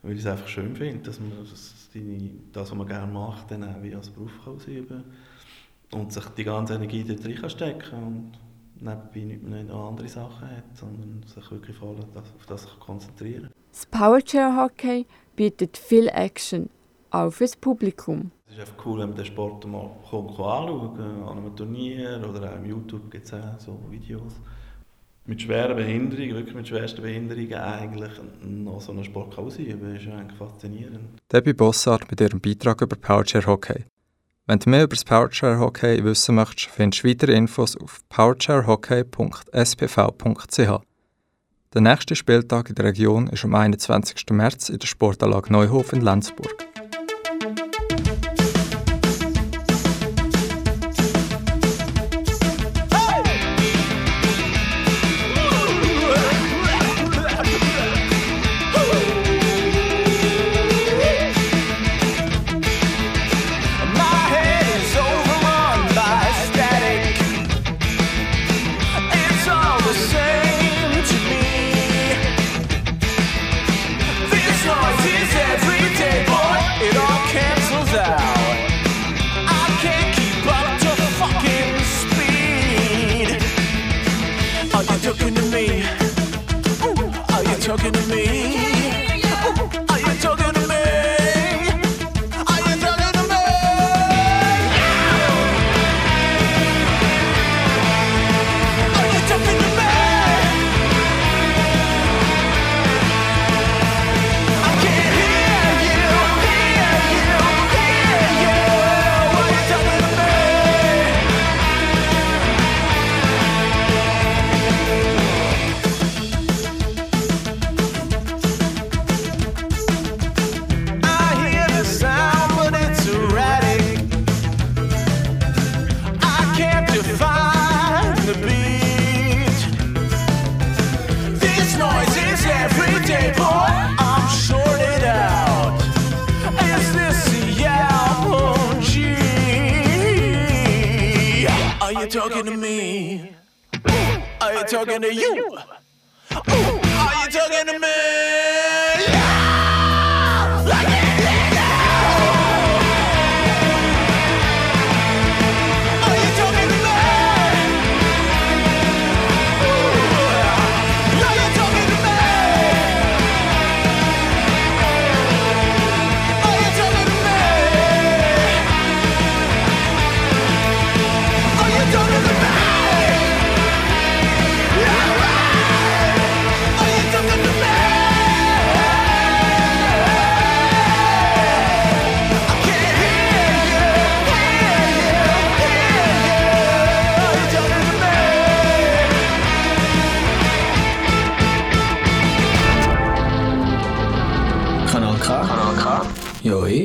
Weil 0.00 0.14
ich 0.14 0.20
es 0.20 0.26
einfach 0.26 0.48
schön 0.48 0.74
finde, 0.74 1.02
dass 1.04 1.20
man 1.20 1.30
das, 1.40 1.90
das, 2.52 2.70
was 2.70 2.74
man 2.74 2.86
gerne 2.86 3.12
macht, 3.12 3.50
dann 3.50 3.64
auch 3.64 3.82
wie 3.82 3.94
als 3.94 4.08
Beruf 4.08 4.32
ausüben 4.46 5.04
kann 5.90 6.00
und 6.00 6.10
sich 6.10 6.24
die 6.38 6.44
ganze 6.44 6.76
Energie 6.76 7.04
dort 7.04 7.22
reinstecken 7.22 7.80
kann 7.80 8.02
und 8.02 8.32
nebenbei 8.80 9.56
nicht 9.58 9.68
noch 9.68 9.90
andere 9.90 10.08
Sachen 10.08 10.50
hat, 10.50 10.64
sondern 10.72 11.22
sich 11.26 11.50
wirklich 11.50 11.76
voll 11.76 11.96
auf 12.14 12.46
das 12.46 12.66
konzentrieren 12.80 13.42
kann. 13.42 13.52
Das 13.72 13.84
Powerchair 13.84 14.56
Hockey 14.56 15.04
bietet 15.36 15.76
viel 15.76 16.08
Action, 16.08 16.70
auch 17.10 17.30
fürs 17.30 17.56
Publikum. 17.56 18.30
Es 18.46 18.54
ist 18.54 18.60
einfach 18.60 18.86
cool, 18.86 19.00
wenn 19.00 19.08
man 19.08 19.16
den 19.18 19.26
Sport 19.26 19.66
mal 19.66 19.90
anschauen 20.02 20.96
kann, 20.96 21.22
an 21.24 21.36
einem 21.36 21.54
Turnier 21.54 22.26
oder 22.26 22.48
auch 22.48 22.58
auf 22.58 22.64
YouTube 22.64 23.10
gibt 23.10 23.30
es 23.30 23.34
so 23.62 23.78
Videos. 23.90 24.40
Mit 25.26 25.40
schweren 25.40 25.74
Behinderungen, 25.74 26.34
wirklich 26.34 26.54
mit 26.54 26.68
schwersten 26.68 27.00
Behinderungen 27.00 27.54
eigentlich 27.54 28.12
noch 28.42 28.82
so 28.82 28.92
einen 28.92 29.04
Sport 29.04 29.34
kann, 29.34 29.48
ist 29.48 29.58
eigentlich 29.58 30.36
faszinierend. 30.36 31.18
Debbie 31.32 31.54
Bossart 31.54 32.10
mit 32.10 32.20
ihrem 32.20 32.42
Beitrag 32.42 32.82
über 32.82 32.94
Powerchair 32.94 33.46
Hockey. 33.46 33.86
Wenn 34.46 34.58
du 34.58 34.68
mehr 34.68 34.84
über 34.84 34.94
das 34.94 35.04
Powerchair 35.04 35.58
Hockey 35.58 36.04
wissen 36.04 36.34
möchtest, 36.34 36.66
findest 36.66 37.04
du 37.04 37.08
weitere 37.08 37.32
Infos 37.32 37.74
auf 37.74 38.02
powerchairhockey.spv.ch. 38.10 40.84
Der 41.72 41.80
nächste 41.80 42.14
Spieltag 42.14 42.68
in 42.68 42.74
der 42.74 42.84
Region 42.84 43.28
ist 43.28 43.46
am 43.46 43.54
21. 43.54 44.26
März 44.30 44.68
in 44.68 44.78
der 44.78 44.86
Sportanlage 44.86 45.50
Neuhof 45.50 45.94
in 45.94 46.02
Lenzburg. 46.02 46.73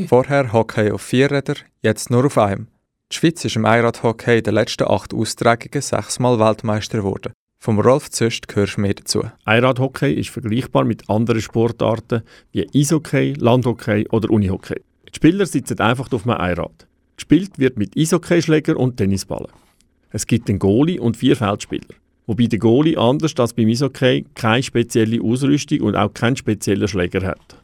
Vorher 0.09 0.51
Hockey 0.53 0.89
auf 0.89 1.03
vier 1.03 1.29
Räder, 1.29 1.53
jetzt 1.83 2.09
nur 2.09 2.25
auf 2.25 2.39
einem. 2.39 2.65
Die 3.11 3.17
Schweiz 3.17 3.45
ist 3.45 3.55
im 3.55 3.65
Einradhockey 3.65 4.39
in 4.39 4.43
den 4.43 4.55
letzten 4.55 4.85
acht 4.89 5.13
Austragungen 5.13 5.83
sechsmal 5.83 6.39
Weltmeister 6.39 6.97
geworden. 6.97 7.31
Vom 7.63 7.79
Rolf 7.79 8.09
Züst 8.09 8.47
gehörst 8.47 8.77
du 8.77 8.81
mehr 8.81 8.95
dazu. 8.95 9.21
Einradhockey 9.45 10.11
ist 10.11 10.31
vergleichbar 10.31 10.83
mit 10.83 11.07
anderen 11.11 11.41
Sportarten 11.41 12.23
wie 12.51 12.67
Eishockey, 12.73 13.33
Landhockey 13.37 14.07
oder 14.09 14.31
Unihockey. 14.31 14.81
Die 15.09 15.15
Spieler 15.15 15.45
sitzen 15.45 15.79
einfach 15.79 16.11
auf 16.11 16.27
einem 16.27 16.41
Einrad. 16.41 16.87
Gespielt 17.15 17.59
wird 17.59 17.77
mit 17.77 17.95
Eishockeyschläger 17.95 18.77
und 18.77 18.97
Tennisballen. 18.97 19.51
Es 20.09 20.25
gibt 20.25 20.47
den 20.47 20.57
Goalie 20.57 20.99
und 20.99 21.17
vier 21.17 21.35
Feldspieler. 21.35 21.93
Wobei 22.25 22.47
der 22.47 22.57
Goalie 22.57 22.97
anders 22.97 23.35
als 23.37 23.53
beim 23.53 23.69
Eishockey 23.69 24.25
keine 24.33 24.63
spezielle 24.63 25.21
Ausrüstung 25.21 25.81
und 25.81 25.95
auch 25.95 26.11
keinen 26.11 26.35
speziellen 26.35 26.87
Schläger 26.87 27.27
hat. 27.27 27.58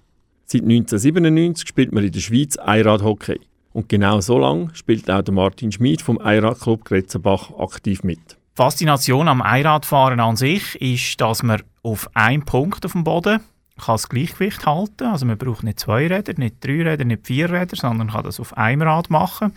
Seit 0.48 0.62
1997 0.62 1.68
spielt 1.68 1.92
man 1.92 2.04
in 2.04 2.12
der 2.12 2.20
Schweiz 2.20 2.56
Einradhockey. 2.58 3.40
Und 3.74 3.90
genau 3.90 4.22
so 4.22 4.38
lange 4.38 4.70
spielt 4.74 5.10
auch 5.10 5.24
Martin 5.32 5.72
Schmid 5.72 6.02
vom 6.02 6.20
Einradclub 6.20 6.86
Gretzenbach 6.86 7.52
aktiv 7.58 8.04
mit. 8.04 8.20
Die 8.20 8.36
Faszination 8.56 9.28
am 9.28 9.42
Einradfahren 9.42 10.20
an 10.20 10.36
sich 10.38 10.80
ist, 10.80 11.20
dass 11.20 11.44
man 11.44 11.64
auf 11.82 12.10
einem 12.14 12.46
Punkt 12.46 12.86
auf 12.86 12.94
dem 12.94 13.04
Boden 13.04 13.42
kann 13.78 13.96
das 13.96 14.08
Gleichgewicht 14.08 14.66
halten 14.66 15.08
Also 15.08 15.26
man 15.26 15.38
braucht 15.38 15.64
nicht 15.64 15.80
zwei 15.80 16.08
Räder, 16.08 16.34
nicht 16.38 16.64
drei 16.64 16.84
Räder, 16.84 17.04
nicht 17.04 17.28
vier 17.28 17.52
Räder, 17.52 17.76
sondern 17.76 18.12
kann 18.12 18.24
das 18.24 18.40
auf 18.40 18.56
einem 18.56 18.84
Rad 18.84 19.10
machen. 19.10 19.52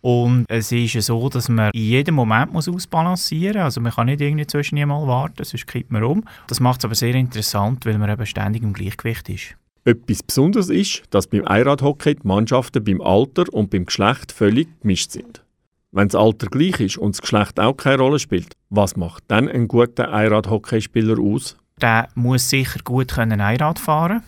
Und 0.00 0.44
es 0.48 0.70
ist 0.70 1.00
so, 1.00 1.28
dass 1.30 1.48
man 1.48 1.70
in 1.72 1.80
jedem 1.80 2.14
Moment 2.14 2.52
muss 2.52 2.68
ausbalancieren 2.68 3.56
muss. 3.56 3.64
Also 3.64 3.80
man 3.80 3.90
kann 3.90 4.06
nicht 4.06 4.20
irgendwie 4.20 4.46
zwischen 4.46 4.78
mal 4.86 5.06
warten, 5.06 5.42
sonst 5.42 5.66
kippt 5.66 5.90
man 5.90 6.04
um. 6.04 6.24
Das 6.46 6.60
macht 6.60 6.80
es 6.80 6.84
aber 6.84 6.94
sehr 6.94 7.14
interessant, 7.14 7.86
weil 7.86 7.96
man 7.96 8.10
eben 8.10 8.26
ständig 8.26 8.62
im 8.62 8.74
Gleichgewicht 8.74 9.28
ist. 9.30 9.56
Etwas 9.84 10.22
Besonderes 10.22 10.70
ist, 10.70 11.02
dass 11.10 11.26
beim 11.26 11.46
Einradhockey 11.46 12.14
die 12.14 12.26
Mannschaften 12.26 12.82
beim 12.82 13.00
Alter 13.00 13.44
und 13.52 13.70
beim 13.70 13.84
Geschlecht 13.84 14.32
völlig 14.32 14.68
gemischt 14.80 15.10
sind. 15.10 15.44
Wenn 15.92 16.08
das 16.08 16.14
Alter 16.14 16.46
gleich 16.46 16.80
ist 16.80 16.98
und 16.98 17.14
das 17.14 17.20
Geschlecht 17.20 17.60
auch 17.60 17.74
keine 17.74 17.98
Rolle 17.98 18.18
spielt, 18.18 18.54
was 18.70 18.96
macht 18.96 19.24
dann 19.28 19.48
einen 19.48 19.68
guten 19.68 20.06
Einradhockeyspieler 20.06 21.20
aus? 21.20 21.56
Der 21.80 22.08
muss 22.14 22.48
sicher 22.48 22.80
gut 22.82 23.12
können 23.12 23.40
Einrad 23.40 23.78
fahren 23.78 24.22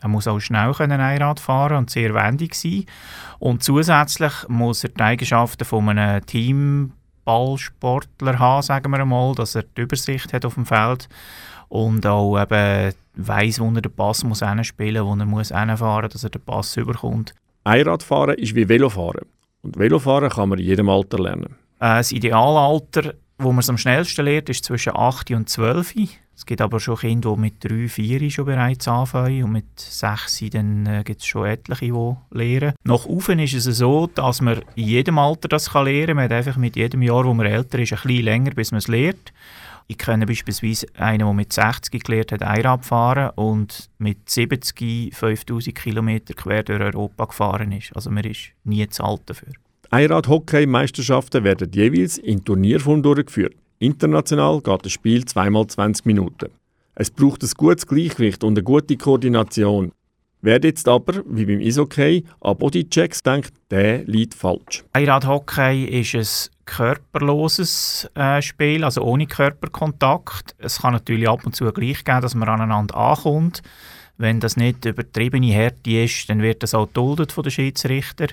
er 0.00 0.08
muss 0.08 0.26
auch 0.26 0.40
schnell 0.40 0.72
können 0.72 1.00
Einrad 1.00 1.38
fahren 1.40 1.76
und 1.76 1.90
sehr 1.90 2.14
wendig 2.14 2.54
sein. 2.54 2.86
Und 3.38 3.62
zusätzlich 3.62 4.32
muss 4.48 4.82
er 4.82 4.88
die 4.90 5.02
Eigenschaften 5.02 5.66
von 5.66 5.90
einem 5.90 6.24
Teamballsportler 6.24 8.38
haben, 8.38 8.62
sagen 8.62 8.90
wir 8.90 9.00
einmal, 9.00 9.34
dass 9.34 9.54
er 9.54 9.64
die 9.64 9.82
Übersicht 9.82 10.32
hat 10.32 10.46
auf 10.46 10.54
dem 10.54 10.64
Feld 10.64 11.10
und 11.70 12.04
auch 12.04 12.38
eben 12.38 12.92
weiss, 13.14 13.60
wo 13.60 13.70
er 13.70 13.80
den 13.80 13.92
Pass 13.92 14.24
muss 14.24 14.42
spielen 14.62 15.04
muss, 15.04 15.16
wo 15.16 15.20
er 15.20 15.26
muss 15.26 15.48
hinfahren 15.48 16.04
muss, 16.04 16.12
dass 16.12 16.24
er 16.24 16.30
den 16.30 16.42
Pass 16.42 16.76
überkommt. 16.76 17.34
Einradfahren 17.64 18.36
ist 18.36 18.54
wie 18.54 18.68
Velofahren. 18.68 19.26
Und 19.62 19.78
Velofahren 19.78 20.30
kann 20.30 20.48
man 20.48 20.58
in 20.58 20.66
jedem 20.66 20.88
Alter 20.88 21.18
lernen. 21.18 21.56
Äh, 21.78 21.98
das 21.98 22.12
Idealalter, 22.12 23.14
wo 23.38 23.52
man 23.52 23.60
es 23.60 23.70
am 23.70 23.78
schnellsten 23.78 24.24
lernt, 24.24 24.48
ist 24.48 24.64
zwischen 24.64 24.96
8 24.96 25.30
und 25.30 25.48
12. 25.48 25.94
Es 26.34 26.46
gibt 26.46 26.62
aber 26.62 26.80
schon 26.80 26.96
Kinder, 26.96 27.34
die 27.34 27.40
mit 27.40 27.62
3, 27.62 27.88
4 27.88 28.30
schon 28.30 28.46
bereits 28.46 28.88
anfangen 28.88 29.44
und 29.44 29.52
mit 29.52 29.78
6 29.78 30.44
dann 30.50 30.86
äh, 30.86 31.02
gibt 31.04 31.20
es 31.20 31.26
schon 31.26 31.46
etliche, 31.46 31.92
die 31.92 32.16
lernen. 32.30 32.74
Nach 32.82 33.04
oben 33.04 33.38
ist 33.38 33.54
es 33.54 33.64
so, 33.76 34.06
dass 34.06 34.40
man 34.40 34.62
in 34.74 34.86
jedem 34.86 35.18
Alter 35.18 35.48
das 35.48 35.70
kann 35.70 35.84
lernen 35.84 36.06
kann. 36.06 36.16
Man 36.16 36.24
hat 36.24 36.32
einfach 36.32 36.56
mit 36.56 36.76
jedem 36.76 37.02
Jahr, 37.02 37.26
wo 37.26 37.34
man 37.34 37.46
älter 37.46 37.78
ist, 37.78 37.92
ein 37.92 37.98
bisschen 38.02 38.24
länger, 38.24 38.52
bis 38.52 38.72
man 38.72 38.78
es 38.78 38.88
lernt. 38.88 39.32
Ich 39.90 39.98
kenne 39.98 40.24
beispielsweise 40.24 40.86
einen, 40.94 41.18
der 41.18 41.32
mit 41.32 41.52
60 41.52 42.04
gelernt 42.04 42.30
hat, 42.30 42.44
Einrad 42.44 42.86
fahren 42.86 43.32
und 43.34 43.90
mit 43.98 44.30
70 44.30 45.12
5000 45.12 45.74
Kilometer 45.74 46.32
quer 46.32 46.62
durch 46.62 46.80
Europa 46.80 47.24
gefahren 47.24 47.72
ist. 47.72 47.90
Also 47.96 48.08
man 48.08 48.22
ist 48.22 48.52
nie 48.62 48.86
zu 48.86 49.02
alt 49.02 49.22
dafür. 49.26 49.48
Einrad-Hockey-Meisterschaften 49.90 51.42
werden 51.42 51.72
jeweils 51.72 52.18
in 52.18 52.44
Turnierform 52.44 53.02
durchgeführt. 53.02 53.56
International 53.80 54.60
geht 54.60 54.84
das 54.84 54.92
Spiel 54.92 55.24
zweimal 55.24 55.66
20 55.66 56.06
Minuten. 56.06 56.50
Es 56.94 57.10
braucht 57.10 57.42
ein 57.42 57.50
gutes 57.56 57.84
Gleichgewicht 57.84 58.44
und 58.44 58.56
eine 58.56 58.62
gute 58.62 58.96
Koordination. 58.96 59.90
Wer 60.42 60.58
jetzt 60.62 60.88
aber, 60.88 61.22
wie 61.26 61.44
beim 61.44 61.60
Eishockey, 61.60 62.24
an 62.40 62.56
Bodychecks 62.56 63.22
denkt, 63.22 63.52
der 63.70 64.04
liegt 64.04 64.34
falsch. 64.34 64.84
Einradhockey 64.94 65.84
ist 65.84 66.14
ein 66.14 66.64
körperloses 66.64 68.08
äh, 68.14 68.40
Spiel, 68.40 68.84
also 68.84 69.02
ohne 69.02 69.26
Körperkontakt. 69.26 70.54
Es 70.58 70.80
kann 70.80 70.94
natürlich 70.94 71.28
ab 71.28 71.44
und 71.44 71.54
zu 71.54 71.70
gleich 71.70 72.04
geben, 72.04 72.22
dass 72.22 72.34
man 72.34 72.48
aneinander 72.48 72.96
ankommt. 72.96 73.62
Wenn 74.16 74.40
das 74.40 74.56
nicht 74.56 74.84
übertriebene 74.86 75.52
Härte 75.52 75.90
ist, 75.90 76.30
dann 76.30 76.40
wird 76.40 76.62
das 76.62 76.74
auch 76.74 76.86
geduldet 76.86 77.32
von 77.32 77.42
den 77.42 77.50
Schiedsrichter. 77.50 78.28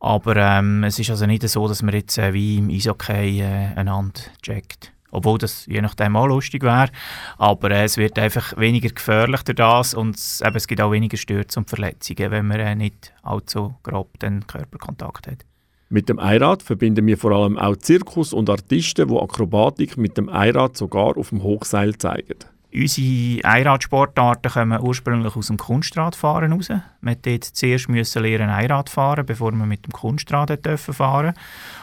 Aber 0.00 0.34
ähm, 0.36 0.82
es 0.82 0.98
ist 0.98 1.10
also 1.10 1.26
nicht 1.26 1.48
so, 1.48 1.68
dass 1.68 1.82
man 1.82 1.94
jetzt 1.94 2.18
äh, 2.18 2.32
wie 2.32 2.58
im 2.58 2.70
Eishockey 2.70 3.40
äh, 3.40 3.74
einander 3.76 4.20
checkt. 4.42 4.92
Obwohl 5.10 5.38
das 5.38 5.66
je 5.66 5.80
nachdem 5.80 6.16
auch 6.16 6.26
lustig 6.26 6.62
wäre. 6.62 6.90
Aber 7.38 7.70
äh, 7.70 7.84
es 7.84 7.96
wird 7.96 8.18
einfach 8.18 8.56
weniger 8.56 8.90
gefährlich 8.90 9.42
durch 9.42 9.56
das 9.56 9.94
und 9.94 10.16
es, 10.16 10.40
eben, 10.40 10.56
es 10.56 10.66
gibt 10.66 10.80
auch 10.80 10.92
weniger 10.92 11.16
Stürze 11.16 11.60
und 11.60 11.68
Verletzungen, 11.68 12.30
wenn 12.30 12.46
man 12.46 12.60
äh, 12.60 12.74
nicht 12.74 13.12
allzu 13.22 13.74
grob 13.82 14.18
den 14.18 14.46
Körperkontakt 14.46 15.26
hat. 15.26 15.44
Mit 15.88 16.08
dem 16.08 16.20
Einrad 16.20 16.62
verbinden 16.62 17.04
wir 17.06 17.18
vor 17.18 17.32
allem 17.32 17.58
auch 17.58 17.76
Zirkus 17.76 18.32
und 18.32 18.48
Artisten, 18.48 19.08
die 19.08 19.16
Akrobatik 19.16 19.96
mit 19.96 20.16
dem 20.16 20.28
Einrad 20.28 20.76
sogar 20.76 21.16
auf 21.16 21.30
dem 21.30 21.42
Hochseil 21.42 21.98
zeigen. 21.98 22.38
Unsere 22.72 23.44
Einradsportarten 23.44 24.52
kommen 24.52 24.80
ursprünglich 24.80 25.34
aus 25.34 25.48
dem 25.48 25.56
Kunstradfahren 25.56 26.52
raus. 26.52 26.68
Man 26.68 27.16
musste 27.16 27.40
zuerst 27.40 27.88
müssen 27.88 28.22
lernen 28.22 28.50
Einrad 28.50 28.88
fahren, 28.88 29.26
bevor 29.26 29.50
man 29.50 29.68
mit 29.68 29.84
dem 29.84 29.92
Kunstrad 29.92 30.56
fahren 30.78 31.34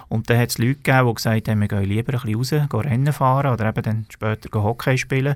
Und 0.10 0.30
dann 0.30 0.40
hat 0.40 0.50
es 0.50 0.58
Leute 0.58 0.76
gegeben, 0.76 1.08
die 1.08 1.14
gesagt 1.14 1.48
haben, 1.50 1.62
wir 1.62 1.68
gehen 1.68 1.84
lieber 1.84 2.14
ein 2.14 2.20
bisschen 2.20 2.60
raus, 2.60 2.70
gehen 2.70 2.80
Rennen 2.82 3.14
fahren 3.14 3.54
oder 3.54 3.68
eben 3.68 3.82
dann 3.82 4.06
später 4.10 4.64
Hockey 4.64 4.98
spielen. 4.98 5.36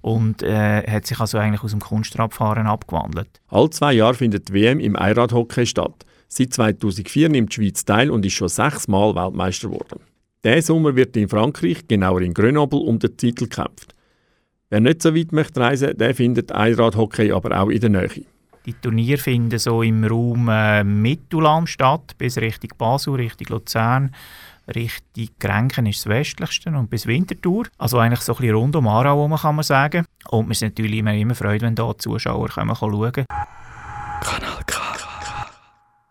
Und 0.00 0.42
äh, 0.42 0.82
hat 0.86 1.06
sich 1.06 1.20
also 1.20 1.38
eigentlich 1.38 1.62
aus 1.62 1.70
dem 1.70 1.80
Kunstradfahren 1.80 2.66
abgewandelt. 2.66 3.40
All 3.48 3.70
zwei 3.70 3.92
Jahre 3.92 4.14
findet 4.14 4.48
die 4.48 4.54
WM 4.54 4.80
im 4.80 4.96
Einradhockey 4.96 5.66
statt. 5.66 6.04
Seit 6.28 6.52
2004 6.52 7.28
nimmt 7.28 7.50
die 7.50 7.54
Schweiz 7.54 7.84
teil 7.84 8.10
und 8.10 8.26
ist 8.26 8.34
schon 8.34 8.48
sechsmal 8.48 9.14
Weltmeister 9.14 9.68
geworden. 9.68 10.00
Diesen 10.44 10.62
Sommer 10.62 10.94
wird 10.94 11.16
in 11.16 11.28
Frankreich, 11.28 11.88
genauer 11.88 12.20
in 12.20 12.34
Grenoble, 12.34 12.80
um 12.80 12.98
den 12.98 13.16
Titel 13.16 13.44
gekämpft. 13.44 13.94
Wer 14.70 14.80
nicht 14.80 15.02
so 15.02 15.14
weit 15.14 15.32
möchte 15.32 15.60
reisen, 15.60 15.96
der 15.96 16.14
findet 16.14 16.52
Einradhockey 16.52 17.32
aber 17.32 17.58
auch 17.58 17.70
in 17.70 17.80
der 17.80 17.90
Nähe. 17.90 18.24
Die 18.68 18.74
Turniere 18.74 19.16
finden 19.16 19.58
so 19.58 19.82
im 19.82 20.04
Raum 20.04 20.50
äh, 20.50 20.84
Mittelland 20.84 21.70
statt, 21.70 22.12
bis 22.18 22.36
Richtung 22.36 22.68
Basel, 22.76 23.14
Richtung 23.14 23.46
Luzern. 23.48 24.14
Richtung 24.74 25.28
Grenken 25.40 25.86
ist 25.86 26.00
das 26.00 26.08
westlichste 26.10 26.68
und 26.72 26.90
bis 26.90 27.06
Winterthur. 27.06 27.68
Also 27.78 27.96
eigentlich 27.96 28.20
so 28.20 28.34
ein 28.34 28.36
bisschen 28.36 28.56
rund 28.56 28.76
um 28.76 28.86
Aarau, 28.86 29.26
kann 29.38 29.54
man 29.54 29.62
sagen. 29.62 30.04
Und 30.28 30.48
wir 30.48 30.54
sind 30.54 30.76
natürlich 30.76 30.98
immer, 30.98 31.14
immer 31.14 31.34
freut, 31.34 31.62
wenn 31.62 31.74
da 31.74 31.96
Zuschauer 31.96 32.50
kommen 32.50 32.76
schauen 32.76 33.24
Kanal 34.20 34.62
K. 34.66 34.82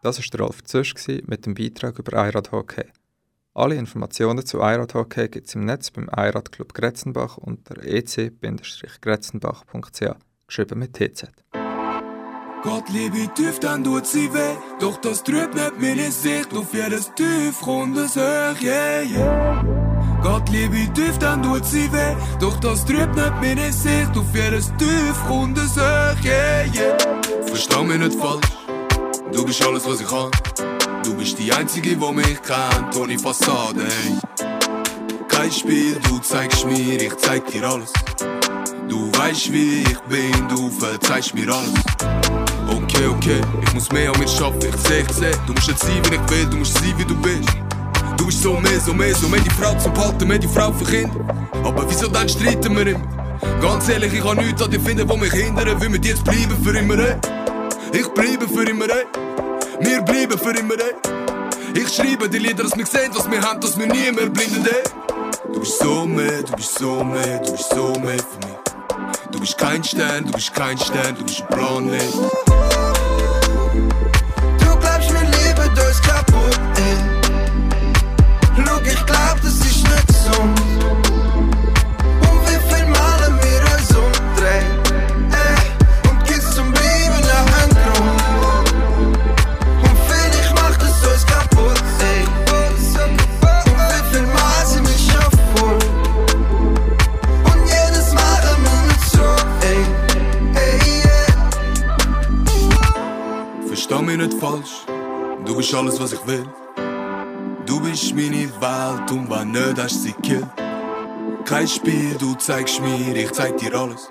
Das 0.02 0.18
war 0.18 0.26
Rolf 0.40 0.64
Züsch 0.64 0.96
mit 1.28 1.46
dem 1.46 1.54
Beitrag 1.54 2.00
über 2.00 2.20
Einradhockey. 2.20 2.86
Alle 3.54 3.76
Informationen 3.76 4.44
zu 4.44 4.64
Einradhockey 4.64 5.30
gibt 5.30 5.48
es 5.48 5.54
im 5.54 5.66
Netz 5.66 5.92
beim 5.92 6.10
Einradclub 6.10 6.74
Gretzenbach 6.74 7.38
unter 7.38 7.84
ec-gretzenbach.ch, 7.84 10.16
geschrieben 10.48 10.80
mit 10.80 10.96
TZ. 10.96 11.28
Gott 12.68 12.90
liebe 12.90 13.34
tief, 13.34 13.60
dann 13.62 13.82
tut 13.82 14.06
sie 14.06 14.34
weh. 14.34 14.58
Doch 14.82 14.98
das 14.98 15.24
trübt 15.24 15.56
nicht 15.56 15.80
meine 15.80 16.12
Sicht 16.12 16.54
auf 16.54 16.74
jedes 16.74 17.14
tief 17.16 17.66
rundes 17.66 18.18
Höch, 18.18 18.62
yeah, 18.62 19.04
yeah. 19.04 19.64
Gott 20.22 20.50
liebe 20.50 20.92
tief, 20.94 21.18
dann 21.18 21.42
tut 21.42 21.64
sie 21.64 21.90
weh. 21.94 22.14
Doch 22.42 22.60
das 22.60 22.84
trübt 22.84 23.16
nicht 23.16 23.34
meine 23.40 23.72
Sicht 23.72 24.12
auf 24.18 24.26
jedes 24.36 24.66
tief 24.78 25.30
rundes 25.30 25.78
Höch, 25.78 26.26
yeah, 26.26 26.66
yeah. 26.76 26.98
Versteh 27.46 27.84
mich 27.84 28.00
nicht 28.00 28.20
falsch, 28.20 28.50
du 29.32 29.46
bist 29.46 29.66
alles, 29.66 29.88
was 29.88 30.02
ich 30.02 30.08
kann. 30.08 30.30
Du 31.06 31.16
bist 31.16 31.40
die 31.40 31.54
Einzige, 31.54 31.96
die 31.96 32.14
mich 32.14 32.42
kennt, 32.42 32.98
ohne 32.98 33.18
Fassade, 33.18 33.80
ey. 33.80 35.26
Kein 35.30 35.52
Spiel, 35.54 35.98
du 36.10 36.20
zeigst 36.20 36.66
mir, 36.66 37.02
ich 37.02 37.16
zeig 37.16 37.48
dir 37.48 37.64
alles. 37.64 37.94
Du 38.90 39.10
weißt, 39.18 39.54
wie 39.54 39.84
ich 39.84 40.00
bin, 40.10 40.50
du 40.50 40.70
verzeihst 40.70 41.34
mir 41.34 41.48
alles. 41.48 42.57
Okay, 42.90 43.06
okay, 43.06 43.42
ich 43.62 43.74
muss 43.74 43.92
mehr 43.92 44.10
an 44.10 44.18
mir 44.18 44.28
schaffen, 44.30 44.60
ich 44.62 44.88
seh, 44.88 45.02
ich 45.02 45.12
seh. 45.12 45.32
Du 45.46 45.52
musst 45.52 45.68
nicht 45.68 45.80
sein, 45.80 46.02
wie 46.10 46.16
ich 46.16 46.30
will, 46.32 46.46
du 46.50 46.58
musst 46.58 46.74
sein, 46.76 46.94
wie 46.96 47.04
du 47.04 47.16
bist. 47.18 47.50
Du 48.16 48.26
bist 48.26 48.42
so 48.42 48.54
mehr, 48.54 48.80
so 48.80 48.94
mehr, 48.94 49.14
so 49.14 49.28
mehr 49.28 49.42
die 49.42 49.50
Frau 49.50 49.78
zum 49.78 49.94
Behalten, 49.94 50.26
mehr 50.26 50.40
die 50.40 50.48
Frau 50.48 50.72
für 50.72 50.86
Kinder. 50.86 51.20
Aber 51.66 51.84
wieso 51.90 52.08
dann 52.08 52.30
streiten 52.30 52.78
wir 52.78 52.88
immer? 52.88 53.06
Ganz 53.62 53.90
ehrlich, 53.90 54.14
ich 54.14 54.24
kann 54.24 54.38
nichts 54.38 54.62
an 54.62 54.72
dir 54.72 54.80
finden, 54.80 55.08
wo 55.08 55.18
mich 55.18 55.34
hindern, 55.34 55.78
mit 55.92 56.06
dir 56.06 56.12
jetzt 56.12 56.24
bleiben 56.24 56.58
für 56.64 56.78
immer, 56.78 56.98
ey. 56.98 57.16
Ich 57.92 58.08
bleibe 58.08 58.48
für 58.48 58.64
immer, 58.64 58.86
ey. 58.86 59.06
Wir 59.82 60.02
bleiben 60.02 60.40
für 60.40 60.58
immer, 60.58 60.76
ey. 60.76 60.96
Ich 61.76 61.94
schreibe 61.94 62.30
die 62.30 62.40
Lieder, 62.40 62.64
dass 62.64 62.78
wir 62.78 62.86
sehen, 62.86 63.12
was 63.14 63.30
wir 63.30 63.42
haben, 63.42 63.60
dass 63.60 63.78
wir 63.78 63.88
nie 63.88 64.12
mehr 64.14 64.30
blinden, 64.30 64.66
ey. 64.66 65.54
Du 65.54 65.60
bist 65.60 65.78
so 65.80 66.06
mehr, 66.06 66.42
du 66.42 66.56
bist 66.56 66.80
so 66.80 67.04
mehr, 67.04 67.40
du 67.40 67.52
bist 67.52 67.70
so 67.70 67.94
mehr 68.00 68.18
für 68.18 68.48
mich. 68.48 68.58
Du 69.30 69.42
bist 69.42 69.58
kein 69.58 69.84
Stern, 69.84 70.26
du 70.26 70.32
bist 70.32 70.54
kein 70.54 70.78
Stern, 70.78 71.16
du 71.18 71.26
bist 71.26 71.42
ein 71.42 71.48
Planet. 71.50 72.67
Schau, 78.66 78.78
ich 78.84 79.06
glaub, 79.06 79.38
das 79.42 79.54
ist 79.54 79.84
nicht 79.84 80.12
so. 80.26 80.42
Und 80.42 80.56
wie 82.48 82.60
viel 82.70 82.86
Male 82.88 83.28
wir 83.42 83.62
uns 83.74 83.90
umdrehen, 83.96 84.68
ey. 85.32 85.62
Und 86.10 86.18
gibt's 86.26 86.50
zum 86.56 86.68
Bleiben 86.72 87.22
nach 87.22 87.48
einem 87.60 87.74
Grund. 87.84 88.74
Und 89.84 89.98
vielleicht 90.08 90.54
macht 90.56 90.82
es 90.82 90.98
uns 91.08 91.24
kaputt, 91.26 91.84
ey. 92.00 92.22
Wie 93.90 94.04
viel 94.12 94.26
Mal 94.26 94.66
sind 94.66 94.86
wir 94.88 94.98
schon. 94.98 95.32
Und 97.44 97.62
jedes 97.66 98.08
Mal 98.14 98.42
haben 98.48 98.64
wir 98.64 98.82
nicht 98.88 99.06
so, 99.12 99.28
ey. 99.62 99.82
Ey, 100.56 100.78
yeah. 101.06 101.36
Versteh 103.68 104.02
mich 104.02 104.18
nicht 104.18 104.34
falsch, 104.40 104.74
du 105.46 105.56
bist 105.56 105.74
alles, 105.76 106.00
was 106.00 106.12
ich 106.14 106.26
will. 106.26 106.46
Du 107.68 107.82
bist 107.82 108.16
meine 108.16 108.50
Welt 108.62 109.12
und 109.12 109.30
wenn 109.30 109.52
nicht, 109.52 109.78
hast 109.78 110.02
sie 110.02 110.14
killt. 110.24 110.48
Kein 111.44 111.68
Spiel, 111.68 112.16
du 112.18 112.34
zeigst 112.36 112.80
mir, 112.80 113.14
ich 113.14 113.30
zeig 113.34 113.58
dir 113.58 113.78
alles. 113.78 114.10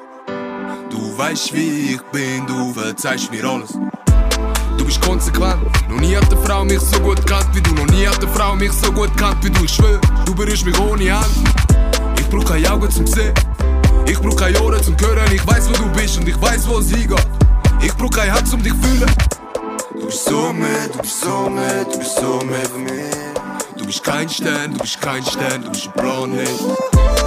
Du 0.91 1.17
weißt, 1.17 1.55
wie 1.55 1.95
ich 1.95 2.03
bin, 2.13 2.47
du 2.47 2.75
verzeihst 2.75 3.31
mir 3.33 3.45
alles. 3.45 3.79
Du 4.77 4.85
bist 4.85 5.01
konsequent, 5.01 5.63
noch 5.89 5.99
nie 5.99 6.15
hat 6.15 6.31
eine 6.31 6.43
Frau 6.43 6.67
mich 6.67 6.81
so 6.81 7.01
gut 7.01 7.27
kennt 7.27 7.47
wie 7.55 7.63
du. 7.63 7.73
Noch 7.73 7.87
nie 7.87 8.07
hat 8.07 8.23
eine 8.23 8.31
Frau 8.35 8.55
mich 8.55 8.73
so 8.73 8.93
gut 8.93 9.17
kennt 9.17 9.43
wie 9.43 9.49
du. 9.49 9.65
Ich 9.65 9.73
schwör, 9.73 9.99
du 10.27 10.35
berührst 10.35 10.67
mich 10.67 10.79
ohne 10.79 11.19
Hand. 11.19 11.27
Ich 12.19 12.29
brauch 12.29 12.45
keine 12.45 12.71
Augen 12.71 12.91
zum 12.91 13.07
Sehen. 13.07 13.33
Ich 14.07 14.21
brauch 14.21 14.37
keine 14.37 14.61
Ohren 14.61 14.83
zum 14.83 15.01
Hören. 15.01 15.33
Ich 15.33 15.47
weiß, 15.47 15.71
wo 15.71 15.83
du 15.83 15.89
bist 15.99 16.19
und 16.19 16.29
ich 16.29 16.41
weiß, 16.43 16.69
wo 16.69 16.79
es 16.81 16.91
hingeht. 16.91 17.27
Ich 17.81 17.95
brauch 17.95 18.11
kein 18.11 18.31
Herz, 18.31 18.53
um 18.53 18.63
dich 18.63 18.75
zu 18.75 18.83
fühlen. 18.83 19.11
Du 19.99 20.05
bist 20.05 20.27
so 20.27 20.53
mehr, 20.53 20.89
du 20.93 20.99
bist 20.99 21.21
so 21.23 21.49
mehr, 21.49 21.85
du 21.85 21.99
bist 21.99 22.17
so 22.17 22.39
mehr 22.45 22.67
für 22.67 22.79
mich. 22.79 23.16
Du 23.87 23.93
bist 23.93 24.03
kein 24.03 24.29
Stern, 24.29 24.73
du 24.73 24.81
bist 24.81 25.01
kein 25.01 25.25
Stern, 25.25 25.63
du 25.63 25.71
bist 25.71 25.87
ein 25.87 25.93
Planet. 25.93 27.26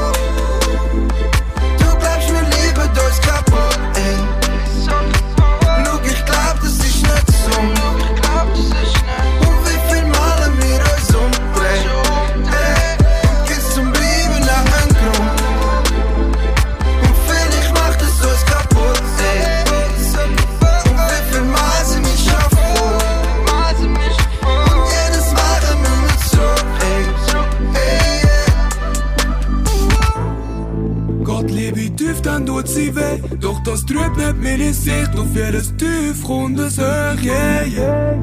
Auf 35.19 35.36
jedes 35.36 35.75
tiefrundes 35.75 36.77
Höch, 36.77 37.23
yeah, 37.23 37.65
yeah. 37.65 38.15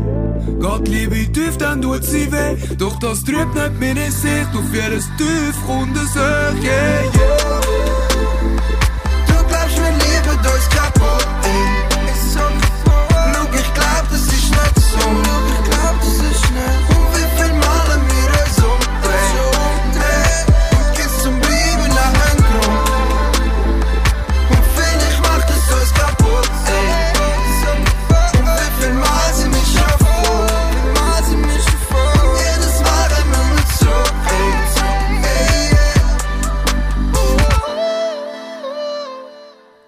Gott 0.61 0.89
liebe 0.89 1.31
tief, 1.33 1.57
dann 1.59 1.83
tut 1.83 2.05
sie 2.05 2.31
weh, 2.33 2.57
doch 2.79 2.99
das 2.99 3.23
trübt 3.25 3.55
nicht 3.55 3.81
meine 3.81 4.11
Sicht 4.11 4.51
auf 4.55 4.73
jedes 4.73 5.07
tiefrundes 5.17 6.15
Höch, 6.15 6.63
yeah, 6.63 7.03
yeah. 7.15 7.86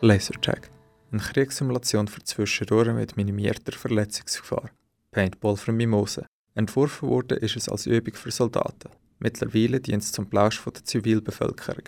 Lasertag. 0.00 0.70
Eine 1.11 1.20
Kriegssimulation 1.20 2.06
für 2.06 2.22
Zwischenrohre 2.22 2.92
mit 2.92 3.16
minimierter 3.16 3.72
Verletzungsgefahr. 3.72 4.70
Paintball 5.11 5.56
für 5.56 5.72
Mimosen. 5.72 6.26
Entworfen 6.54 7.08
wurde 7.08 7.34
ist 7.34 7.56
es 7.56 7.68
als 7.68 7.87
Übung 7.87 8.14
für 8.14 8.30
Soldaten. 8.30 8.90
Mittlerweile 9.18 9.80
dient 9.80 10.02
es 10.04 10.12
zum 10.12 10.30
Plausch 10.30 10.62
der 10.64 10.84
Zivilbevölkerung. 10.84 11.82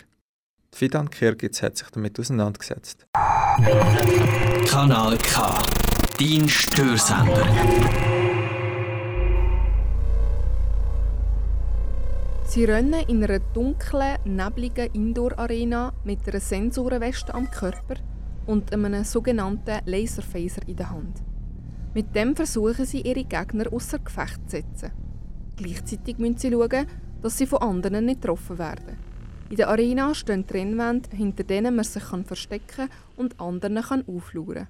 Die 0.74 0.78
Fidan 0.78 1.10
Kirgitz 1.10 1.62
hat 1.62 1.76
sich 1.76 1.88
damit 1.90 2.18
auseinandergesetzt. 2.18 3.06
Kanal 4.66 5.16
K. 5.18 5.62
Dein 6.18 6.48
Störsender. 6.48 8.09
Sie 12.50 12.64
rennen 12.64 13.04
in 13.06 13.22
einer 13.22 13.38
dunklen, 13.38 14.16
nebligen 14.24 14.92
Indoor-Arena 14.92 15.92
mit 16.02 16.26
einer 16.26 16.40
Sensorenweste 16.40 17.32
am 17.32 17.48
Körper 17.48 17.94
und 18.44 18.72
einem 18.72 19.04
sogenannten 19.04 19.78
Laserphaser 19.86 20.66
in 20.66 20.74
der 20.74 20.90
Hand. 20.90 21.22
Mit 21.94 22.12
dem 22.12 22.34
versuchen 22.34 22.84
sie, 22.86 23.02
ihre 23.02 23.22
Gegner 23.22 23.72
außer 23.72 24.00
Gefecht 24.00 24.40
zu 24.50 24.56
setzen. 24.56 24.90
Gleichzeitig 25.58 26.18
müssen 26.18 26.38
sie 26.38 26.50
schauen, 26.50 26.88
dass 27.22 27.38
sie 27.38 27.46
von 27.46 27.62
anderen 27.62 28.06
nicht 28.06 28.20
getroffen 28.20 28.58
werden. 28.58 28.98
In 29.48 29.54
der 29.54 29.68
Arena 29.68 30.12
stehen 30.12 30.44
Trennwände, 30.44 31.08
hinter 31.16 31.44
denen 31.44 31.76
man 31.76 31.84
sich 31.84 32.02
kann 32.02 32.24
verstecken 32.24 32.88
und 33.16 33.38
anderen 33.38 33.80
kann 33.80 34.04
auflauern. 34.08 34.66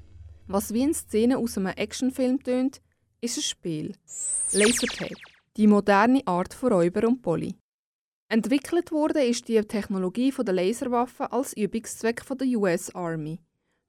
Was 0.49 0.75
wie 0.75 0.83
eine 0.83 0.93
Szene 0.93 1.39
aus 1.39 1.57
einem 1.57 1.69
Actionfilm 1.69 2.43
tönt, 2.43 2.83
ist 3.23 3.39
ein 3.39 3.43
Spiel. 3.43 3.95
Lasertag, 4.53 5.17
die 5.57 5.67
moderne 5.67 6.21
Art 6.27 6.53
von 6.53 6.75
Räuber 6.75 7.09
und 7.09 7.23
Poli. 7.23 7.55
Entwickelt 8.33 8.93
wurde 8.93 9.25
ist 9.25 9.49
die 9.49 9.61
Technologie 9.61 10.31
der 10.31 10.55
Laserwaffe 10.55 11.33
als 11.33 11.53
Übungszweck 11.57 12.23
der 12.39 12.47
US 12.61 12.95
Army. 12.95 13.41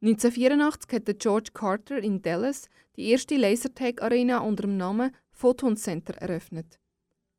1984 0.01 0.93
hat 0.93 1.19
George 1.19 1.51
Carter 1.53 1.99
in 1.99 2.23
Dallas 2.23 2.67
die 2.95 3.11
erste 3.11 3.37
Lasertag-Arena 3.37 4.39
unter 4.39 4.63
dem 4.63 4.77
Namen 4.77 5.15
Photon 5.29 5.77
Center 5.77 6.15
eröffnet. 6.15 6.79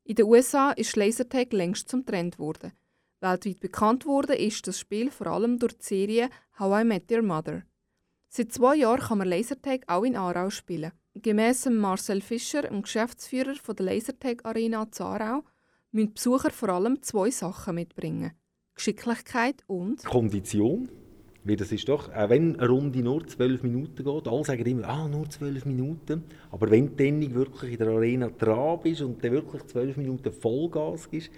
In 0.05 0.15
den 0.15 0.27
USA 0.27 0.71
ist 0.71 0.95
Lasertag 0.95 1.51
längst 1.51 1.89
zum 1.89 2.05
Trend 2.05 2.37
geworden. 2.37 2.71
Weltweit 3.19 3.59
bekannt 3.59 4.05
wurde 4.05 4.35
ist 4.35 4.65
das 4.65 4.79
Spiel 4.79 5.11
vor 5.11 5.27
allem 5.27 5.59
durch 5.59 5.77
die 5.79 5.83
Serie 5.83 6.29
How 6.57 6.83
I 6.83 6.85
Met 6.85 7.11
Your 7.11 7.21
Mother. 7.21 7.63
Seit 8.29 8.53
zwei 8.53 8.77
Jahren 8.77 9.01
kann 9.01 9.17
man 9.17 9.27
Lasertag 9.27 9.83
auch 9.87 10.05
in 10.05 10.15
Aarau 10.15 10.49
spielen. 10.49 10.93
Gemäss 11.15 11.65
Marcel 11.65 12.21
Fischer, 12.21 12.61
dem 12.61 12.81
Geschäftsführer 12.81 13.55
der 13.55 13.85
Lasertag 13.85 14.45
Arena 14.45 14.87
Aarau, 14.99 15.43
müssen 15.93 16.13
Besucher 16.13 16.51
vor 16.51 16.69
allem 16.69 17.01
zwei 17.01 17.31
Sachen 17.31 17.75
mitbringen: 17.75 18.31
Geschicklichkeit 18.75 19.63
und 19.67 20.03
Kondition. 20.03 20.89
Weil 21.45 21.57
das 21.57 21.73
ist 21.73 21.89
doch, 21.89 22.09
auch 22.13 22.29
wenn 22.29 22.57
eine 22.57 22.69
Runde 22.69 22.99
nur 22.99 23.27
zwölf 23.27 23.63
Minuten 23.63 24.01
geht, 24.01 24.27
alle 24.29 24.45
sagen 24.45 24.65
immer, 24.65 24.87
ah, 24.87 25.09
nur 25.09 25.29
zwölf 25.29 25.65
Minuten. 25.65 26.23
Aber 26.51 26.71
wenn 26.71 26.95
dann 26.95 27.19
nicht 27.19 27.33
wirklich 27.33 27.73
in 27.73 27.79
der 27.79 27.89
Arena 27.89 28.29
dran 28.29 28.79
bist 28.81 29.01
und 29.01 29.21
dann 29.21 29.33
wirklich 29.33 29.65
zwölf 29.65 29.97
Minuten 29.97 30.31
Vollgas 30.31 31.09
gibst, 31.09 31.31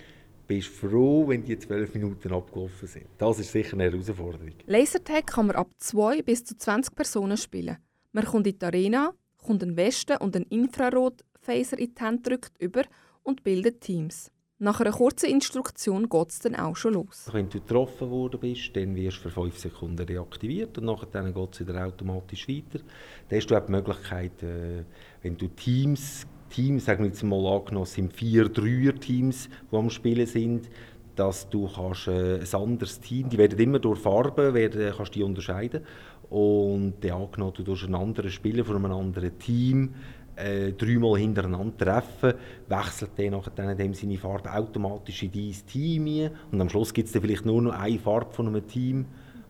bist 0.45 0.67
du 0.67 0.87
froh, 0.89 1.27
wenn 1.27 1.43
die 1.43 1.57
zwölf 1.57 1.91
Minuten 1.95 2.31
abgelaufen 2.31 2.87
sind. 2.87 3.07
Das 3.17 3.39
ist 3.39 3.51
sicher 3.51 3.73
eine 3.73 3.85
Herausforderung. 3.85 4.51
Lasertag 4.67 5.25
kann 5.25 5.47
man 5.47 5.55
ab 5.55 5.71
2 5.79 6.21
bis 6.21 6.43
zu 6.43 6.55
20 6.55 6.93
Personen 6.95 7.37
spielen. 7.37 7.77
Man 8.11 8.25
kommt 8.25 8.45
in 8.45 8.59
die 8.59 8.65
Arena, 8.65 9.11
kommt 9.43 9.63
einen 9.63 9.75
Westen 9.75 10.17
und 10.17 10.35
einen 10.35 10.45
Infrarotphaser 10.45 11.79
in 11.79 11.95
die 11.95 12.01
Hand 12.01 12.23
gedrückt 12.23 12.53
über 12.59 12.83
und 13.23 13.43
bildet 13.43 13.81
Teams. 13.81 14.31
Nach 14.57 14.79
einer 14.79 14.93
kurzen 14.93 15.29
Instruktion 15.29 16.07
geht 16.07 16.29
es 16.29 16.39
dann 16.39 16.55
auch 16.55 16.77
schon 16.77 16.93
los. 16.93 17.27
Wenn 17.29 17.49
du 17.49 17.59
getroffen 17.59 18.09
worden 18.09 18.39
bist, 18.39 18.73
dann 18.73 18.95
wirst 18.95 19.17
du 19.17 19.23
für 19.23 19.29
fünf 19.29 19.57
Sekunden 19.57 20.01
reaktiviert 20.01 20.77
und 20.77 20.85
nachher 20.85 21.29
geht 21.29 21.53
es 21.53 21.59
wieder 21.59 21.85
automatisch 21.85 22.47
weiter. 22.47 22.79
Dann 23.27 23.37
hast 23.37 23.51
du 23.51 23.57
auch 23.57 23.65
die 23.65 23.71
Möglichkeit, 23.73 24.43
äh, 24.43 24.85
wenn 25.23 25.35
du 25.35 25.49
Teams, 25.49 26.25
Teams, 26.49 26.85
sagen 26.85 27.03
wir 27.03 27.09
jetzt 27.09 27.21
mal 27.23 27.45
angenommen, 27.45 27.85
sind 27.85 28.13
vier 28.13 28.47
Dreier-Teams, 28.47 29.49
die 29.69 29.75
am 29.75 29.89
Spielen 29.89 30.25
sind, 30.25 30.69
dass 31.17 31.49
du 31.49 31.67
kannst, 31.67 32.07
äh, 32.07 32.39
ein 32.39 32.53
anderes 32.53 33.01
Team, 33.01 33.27
die 33.27 33.37
werden 33.37 33.59
immer 33.59 33.79
durch 33.79 33.99
Farben, 33.99 34.53
werden, 34.53 34.93
kannst 34.95 35.15
die 35.15 35.23
unterscheiden 35.23 35.81
und 36.29 36.93
dann 37.01 37.11
angenommen, 37.11 37.53
du 37.57 37.73
einen 37.73 37.95
anderen 37.95 38.31
Spieler 38.31 38.63
von 38.63 38.77
einem 38.77 38.93
anderen 38.93 39.37
Team 39.37 39.95
äh, 40.35 40.71
dreimal 40.73 41.19
hintereinander 41.19 41.77
treffen, 41.77 42.33
wechselt 42.67 43.17
der 43.17 43.31
nachher 43.31 43.75
dem 43.75 43.93
seine 43.93 44.17
Farbe 44.17 44.51
automatisch 44.51 45.23
in 45.23 45.31
dein 45.31 45.55
Team 45.65 46.05
ein. 46.07 46.31
und 46.51 46.61
am 46.61 46.69
Schluss 46.69 46.93
gibt 46.93 47.07
es 47.07 47.13
dann 47.13 47.21
vielleicht 47.21 47.45
nur 47.45 47.61
noch 47.61 47.73
eine 47.73 47.99
Farbe 47.99 48.33
von 48.33 48.47
einem 48.47 48.67
Team 48.67 49.05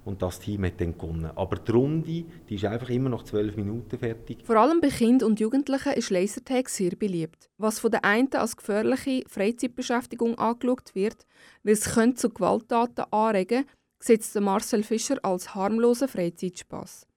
und 0.05 0.21
das 0.21 0.39
Team 0.39 0.63
hat 0.65 0.79
dann 0.79 0.97
gewonnen. 0.97 1.31
Aber 1.35 1.57
die 1.57 1.71
Runde, 1.71 2.25
die 2.47 2.55
ist 2.55 2.65
einfach 2.65 2.89
immer 2.89 3.09
nach 3.09 3.23
zwölf 3.23 3.55
Minuten 3.55 3.97
fertig. 3.97 4.45
Vor 4.45 4.57
allem 4.57 4.79
bei 4.79 4.89
Kindern 4.89 5.29
und 5.29 5.39
Jugendlichen 5.39 5.93
ist 5.93 6.11
Lasertag 6.11 6.69
sehr 6.69 6.91
beliebt. 6.91 7.49
Was 7.57 7.79
von 7.79 7.91
der 7.91 8.05
einen 8.05 8.31
als 8.33 8.55
gefährliche 8.55 9.23
Freizeitbeschäftigung 9.27 10.37
angeschaut 10.37 10.93
wird, 10.93 11.25
weil 11.63 11.73
es 11.73 11.95
könnte 11.95 12.17
zu 12.17 12.29
Gewalttaten 12.29 13.05
anregen 13.11 13.65
setzt 13.99 14.39
Marcel 14.39 14.83
Fischer 14.83 15.17
als 15.23 15.55
harmlosen 15.55 16.07
Freizeitspass. 16.07 17.07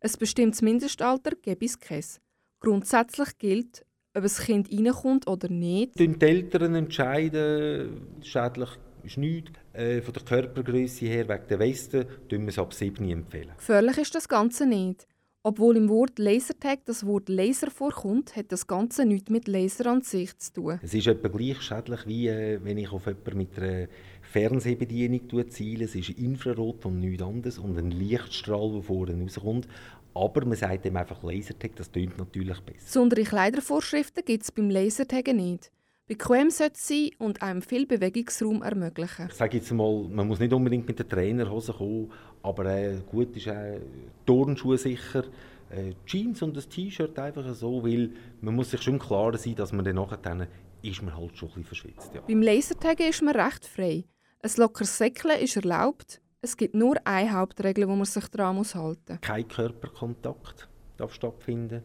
Ein 0.00 0.12
bestimmtes 0.18 0.60
Mindestalter 0.60 1.32
gebe 1.40 1.64
es 1.64 1.80
keins. 1.80 2.20
Grundsätzlich 2.66 3.38
gilt, 3.38 3.86
ob 4.12 4.24
ein 4.24 4.28
Kind 4.28 4.72
reinkommt 4.72 5.28
oder 5.28 5.48
nicht. 5.48 5.96
Die 6.00 6.20
Eltern 6.20 6.74
entscheiden, 6.74 8.00
schädlich 8.22 8.70
ist 9.04 9.18
nichts. 9.18 9.52
Äh, 9.72 10.02
von 10.02 10.12
der 10.12 10.24
Körpergröße 10.24 11.06
her, 11.06 11.28
wegen 11.28 11.46
der 11.48 11.60
Weste, 11.60 12.08
empfehlen 12.28 12.42
wir 12.42 12.48
es 12.48 12.58
ab 12.58 12.74
7 12.74 13.08
empfehlen. 13.08 13.52
Gefährlich 13.56 13.98
ist 13.98 14.16
das 14.16 14.28
Ganze 14.28 14.66
nicht. 14.66 15.06
Obwohl 15.44 15.76
im 15.76 15.88
Wort 15.88 16.18
Lasertag 16.18 16.80
das 16.86 17.06
Wort 17.06 17.28
Laser 17.28 17.70
vorkommt, 17.70 18.34
hat 18.34 18.50
das 18.50 18.66
Ganze 18.66 19.06
nichts 19.06 19.30
mit 19.30 19.46
Laser 19.46 19.86
an 19.86 20.02
sich 20.02 20.36
zu 20.38 20.54
tun. 20.54 20.80
Es 20.82 20.92
ist 20.92 21.06
etwa 21.06 21.28
gleich 21.28 21.62
schädlich, 21.62 22.04
wie 22.04 22.26
äh, 22.26 22.58
wenn 22.64 22.78
ich 22.78 22.90
auf 22.90 23.06
jemanden 23.06 23.36
mit 23.36 23.56
einer 23.56 23.86
Fernsehbedienung 24.22 25.48
ziele. 25.50 25.84
Es 25.84 25.94
ist 25.94 26.10
Infrarot 26.10 26.84
und 26.84 26.98
nichts 26.98 27.22
anderes 27.22 27.58
und 27.60 27.78
ein 27.78 27.92
Lichtstrahl, 27.92 28.72
der 28.72 28.82
vorne 28.82 29.22
rauskommt. 29.22 29.68
Aber 30.16 30.46
man 30.46 30.56
sagt 30.56 30.84
dem 30.84 30.96
einfach 30.96 31.22
Lasertag, 31.22 31.76
das 31.76 31.92
klingt 31.92 32.16
natürlich 32.16 32.58
besser. 32.60 32.84
Besondere 32.84 33.22
Kleidervorschriften 33.22 34.24
gibt 34.24 34.44
es 34.44 34.50
beim 34.50 34.70
Lasertaggen 34.70 35.36
nicht. 35.36 35.70
Bequem 36.06 36.50
sollte 36.50 36.74
es 36.76 36.88
sein 36.88 37.10
und 37.18 37.42
einem 37.42 37.62
viel 37.62 37.84
Bewegungsraum 37.84 38.62
ermöglichen. 38.62 39.26
Ich 39.28 39.34
sage 39.34 39.58
jetzt 39.58 39.72
mal, 39.72 40.04
man 40.08 40.26
muss 40.28 40.38
nicht 40.38 40.52
unbedingt 40.52 40.86
mit 40.86 40.98
der 40.98 41.08
Trainerhose 41.08 41.72
kommen, 41.72 42.12
aber 42.42 42.64
äh, 42.66 43.00
gut 43.04 43.36
ist 43.36 43.48
auch 43.48 43.80
Turnschuhe 44.24 44.78
sicher, 44.78 45.24
äh, 45.68 45.92
Jeans 46.06 46.42
und 46.42 46.56
ein 46.56 46.70
T-Shirt 46.70 47.18
einfach 47.18 47.52
so, 47.54 47.84
weil 47.84 48.12
man 48.40 48.54
muss 48.54 48.70
sich 48.70 48.82
schon 48.82 48.98
klar 48.98 49.36
sein, 49.36 49.56
dass 49.56 49.72
man 49.72 49.84
dann 49.84 49.96
nachher 49.96 50.18
dann 50.18 50.46
ist 50.80 51.02
man 51.02 51.16
halt 51.16 51.36
schon 51.36 51.48
ein 51.48 51.62
bisschen 51.62 51.64
verschwitzt. 51.64 52.14
Ja. 52.14 52.20
Beim 52.20 52.40
Lasertaggen 52.40 53.08
ist 53.08 53.22
man 53.22 53.34
recht 53.34 53.66
frei. 53.66 54.04
Ein 54.42 54.50
lockeres 54.56 54.96
Säckeln 54.96 55.40
ist 55.40 55.56
erlaubt. 55.56 56.20
Es 56.46 56.56
gibt 56.56 56.74
nur 56.74 56.94
eine 57.04 57.32
Hauptregel, 57.32 57.88
wo 57.88 57.96
man 57.96 58.04
sich 58.04 58.28
daran 58.28 58.54
muss 58.54 58.76
halten 58.76 59.14
muss. 59.14 59.20
Kein 59.20 59.48
Körperkontakt 59.48 60.68
darf 60.96 61.12
stattfinden. 61.12 61.82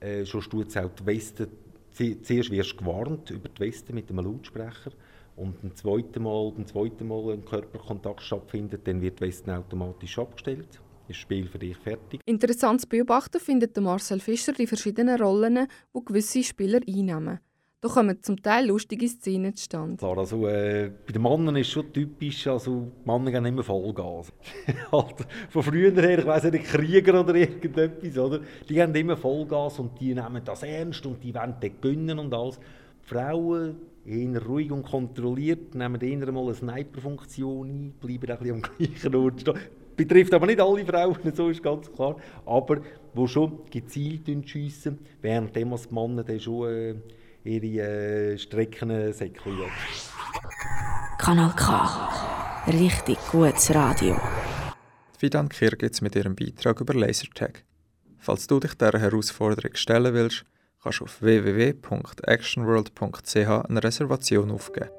Äh, 0.00 0.26
schon 0.26 0.40
tut 0.42 0.66
es 0.66 0.76
auch 0.76 0.90
die 0.90 1.06
Weste 1.06 1.48
zuerst 1.92 2.50
wirst 2.50 2.72
du 2.72 2.76
gewarnt 2.78 3.30
über 3.30 3.48
die 3.48 3.60
Weste 3.60 3.92
mit 3.92 4.10
einem 4.10 4.24
Lautsprecher 4.24 4.90
und 5.36 5.62
ein 5.62 5.76
zweites 5.76 6.20
Mal, 6.20 6.52
ein 6.58 6.66
zweites 6.66 7.06
Mal 7.06 7.34
ein 7.34 7.44
Körperkontakt 7.44 8.22
stattfindet, 8.22 8.80
dann 8.84 9.00
wird 9.00 9.20
die 9.20 9.26
Weste 9.26 9.56
automatisch 9.56 10.18
abgestellt. 10.18 10.68
Ist 10.68 10.80
das 11.08 11.16
Spiel 11.16 11.46
für 11.46 11.60
dich 11.60 11.76
fertig. 11.76 12.20
Interessant 12.24 12.80
zu 12.80 12.88
beobachten 12.88 13.40
findet 13.40 13.76
Marcel 13.76 14.18
Fischer 14.18 14.52
die 14.52 14.66
verschiedenen 14.66 15.20
Rollen, 15.20 15.68
die 15.94 16.04
gewisse 16.04 16.42
Spieler 16.42 16.80
einnehmen. 16.84 17.38
Da 17.82 17.88
kommen 17.88 18.22
zum 18.22 18.42
Teil 18.42 18.66
lustige 18.66 19.08
Szenen 19.08 19.56
zustande. 19.56 19.96
Klar, 19.96 20.18
also 20.18 20.46
äh, 20.46 20.90
bei 21.06 21.14
den 21.14 21.22
Männern 21.22 21.56
ist 21.56 21.70
schon 21.70 21.90
typisch, 21.90 22.46
also 22.46 22.92
die 23.02 23.10
Männer 23.10 23.30
geben 23.30 23.46
immer 23.46 23.62
Vollgas. 23.62 24.30
halt, 24.92 25.26
von 25.48 25.62
früher 25.62 25.90
her, 25.92 26.18
ich 26.18 26.26
weiss 26.26 26.44
nicht, 26.44 26.66
Krieger 26.66 27.18
oder 27.18 27.34
irgendetwas, 27.34 28.18
oder? 28.18 28.40
Die 28.68 28.74
geben 28.74 28.94
immer 28.94 29.16
Vollgas 29.16 29.78
und 29.78 29.98
die 29.98 30.14
nehmen 30.14 30.42
das 30.44 30.62
ernst 30.62 31.06
und 31.06 31.24
die 31.24 31.34
wollen 31.34 31.54
dann 31.58 31.80
gewinnen 31.80 32.18
und 32.18 32.34
alles. 32.34 32.58
Die 32.58 33.14
Frauen, 33.14 33.76
eher 34.04 34.44
ruhig 34.44 34.70
und 34.70 34.82
kontrolliert, 34.82 35.74
nehmen 35.74 36.02
eher 36.02 36.30
mal 36.32 36.44
eine 36.44 36.54
Sniper-Funktion 36.54 37.66
ein, 37.66 37.92
bleiben 37.98 38.30
ein 38.30 38.38
bisschen 38.38 38.54
am 38.56 38.62
gleichen 38.62 39.14
Ort 39.14 39.40
stehen. 39.40 39.58
Betrifft 39.96 40.34
aber 40.34 40.46
nicht 40.46 40.60
alle 40.60 40.84
Frauen, 40.84 41.16
so 41.34 41.48
ist 41.48 41.62
ganz 41.62 41.90
klar. 41.90 42.16
Aber 42.44 42.82
die 43.16 43.26
schon 43.26 43.60
gezielt 43.70 44.28
schiessen, 44.46 44.98
während 45.22 45.56
die 45.56 45.64
Männer 45.64 46.24
dann 46.24 46.40
schon 46.40 46.68
äh, 46.68 46.94
ihre 47.44 48.32
äh, 48.32 48.38
Strecken 48.38 49.12
säckeln. 49.12 49.70
Kanal 51.18 51.52
K. 51.56 52.62
Richtig 52.66 53.18
gutes 53.30 53.74
Radio. 53.74 54.18
Fidan 55.18 55.48
Kirgitz 55.48 56.00
mit 56.00 56.16
ihrem 56.16 56.34
Beitrag 56.34 56.80
über 56.80 56.94
Lasertag. 56.94 57.62
Falls 58.18 58.46
du 58.46 58.58
dich 58.60 58.74
dieser 58.74 58.98
Herausforderung 58.98 59.74
stellen 59.74 60.14
willst, 60.14 60.44
kannst 60.82 61.00
du 61.00 61.04
auf 61.04 61.22
www.actionworld.ch 61.22 63.36
eine 63.36 63.82
Reservation 63.82 64.50
aufgeben. 64.50 64.90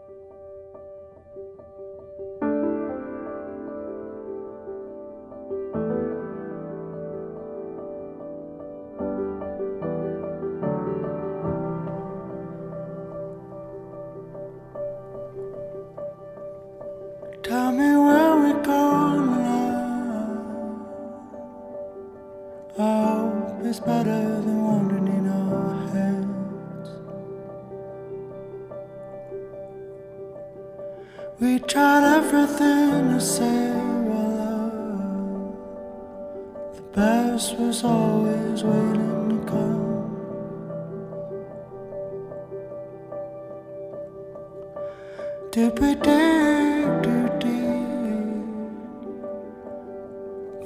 Best 37.21 37.55
was 37.60 37.84
always 37.84 38.63
waiting 38.63 39.29
to 39.29 39.38
come. 39.51 39.81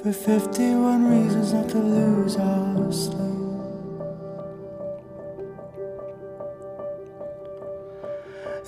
For 0.01 0.13
51 0.13 1.11
reasons 1.13 1.51
not 1.51 1.67
to 1.71 1.79
lose 1.79 2.37
our 2.37 2.91
sleep? 2.91 3.19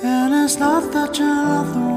And 0.04 0.34
it's 0.44 0.58
not 0.58 0.92
that 0.92 1.18
you're 1.18 1.28
not 1.28 1.74
the 1.74 1.80
one. 1.80 1.97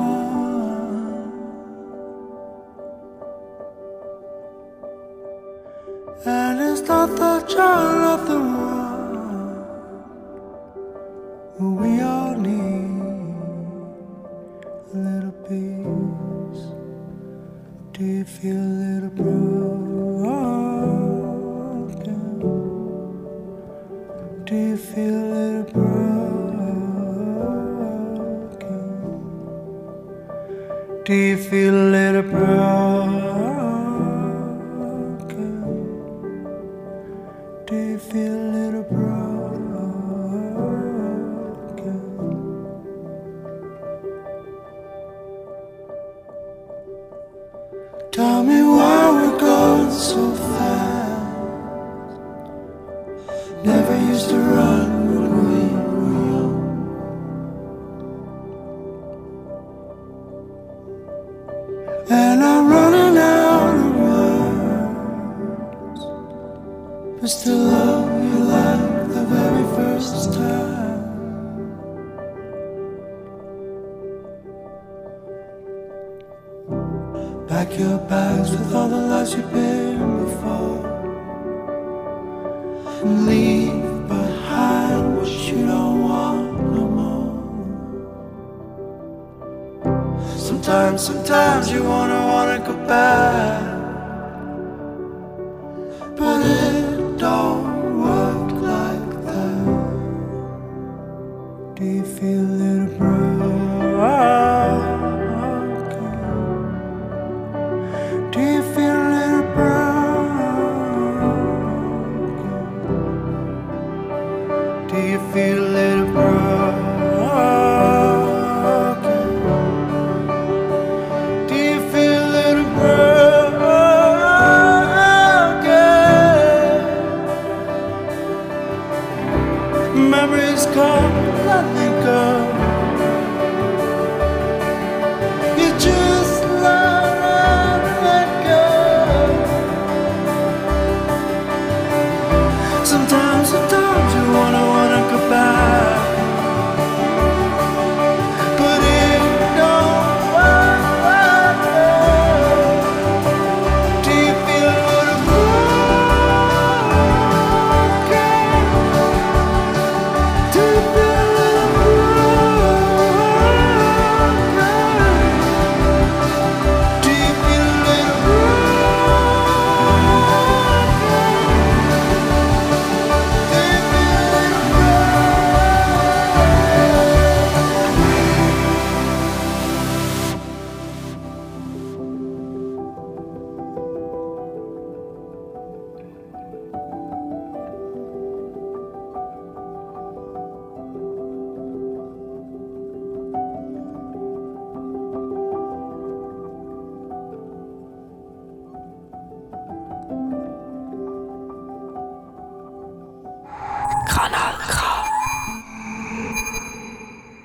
Sometimes, 90.36 91.02
sometimes 91.02 91.70
you 91.70 91.82
wanna, 91.82 92.26
wanna 92.26 92.58
go 92.66 92.76
back. 92.86 93.79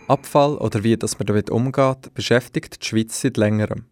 Abfall 0.08 0.58
oder 0.58 0.84
wie 0.84 0.98
das 0.98 1.18
man 1.18 1.26
damit 1.26 1.50
umgeht, 1.50 2.14
beschäftigt 2.14 2.82
die 2.82 2.86
Schweiz 2.86 3.22
seit 3.22 3.38
längerem. 3.38 3.86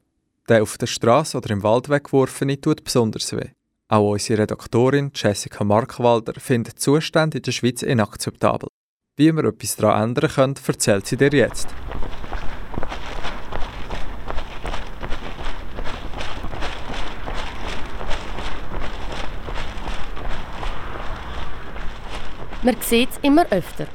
Der 0.48 0.62
auf 0.62 0.78
der 0.78 0.88
Straße 0.88 1.38
oder 1.38 1.50
im 1.52 1.64
Wald 1.64 1.90
weggeworfene 1.90 2.60
tut 2.60 2.84
besonders 2.84 3.32
weh. 3.34 3.50
Auch 3.88 4.12
unsere 4.12 4.44
Redaktorin 4.44 5.12
Jessica 5.14 5.64
Markwalder 5.64 6.34
findet 6.40 6.80
Zustände 6.80 7.38
in 7.38 7.44
der 7.44 7.52
Schweiz 7.52 7.82
inakzeptabel. 7.82 8.70
Wie 9.16 9.32
wir 9.32 9.44
etwas 9.46 9.76
daran 9.76 10.10
ändern 10.10 10.30
können, 10.30 10.56
erzählt 10.68 11.08
sie 11.08 11.18
dir 11.18 11.30
jetzt. 11.30 11.68
Man 22.64 22.78
sieht 22.82 23.10
es 23.12 23.18
immer 23.22 23.46
öfter. 23.52 23.88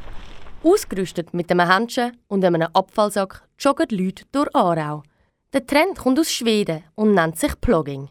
Ausgerüstet 0.64 1.32
mit 1.34 1.50
einem 1.50 1.70
Händchen 1.70 2.16
und 2.26 2.44
einem 2.44 2.68
Abfallsack 2.72 3.48
joggen 3.58 3.86
Leute 3.90 4.24
durch 4.32 4.52
Aarau. 4.54 5.04
Der 5.52 5.64
Trend 5.64 5.98
kommt 5.98 6.18
aus 6.18 6.32
Schweden 6.32 6.82
und 6.96 7.14
nennt 7.14 7.38
sich 7.38 7.60
Plogging. 7.60 8.08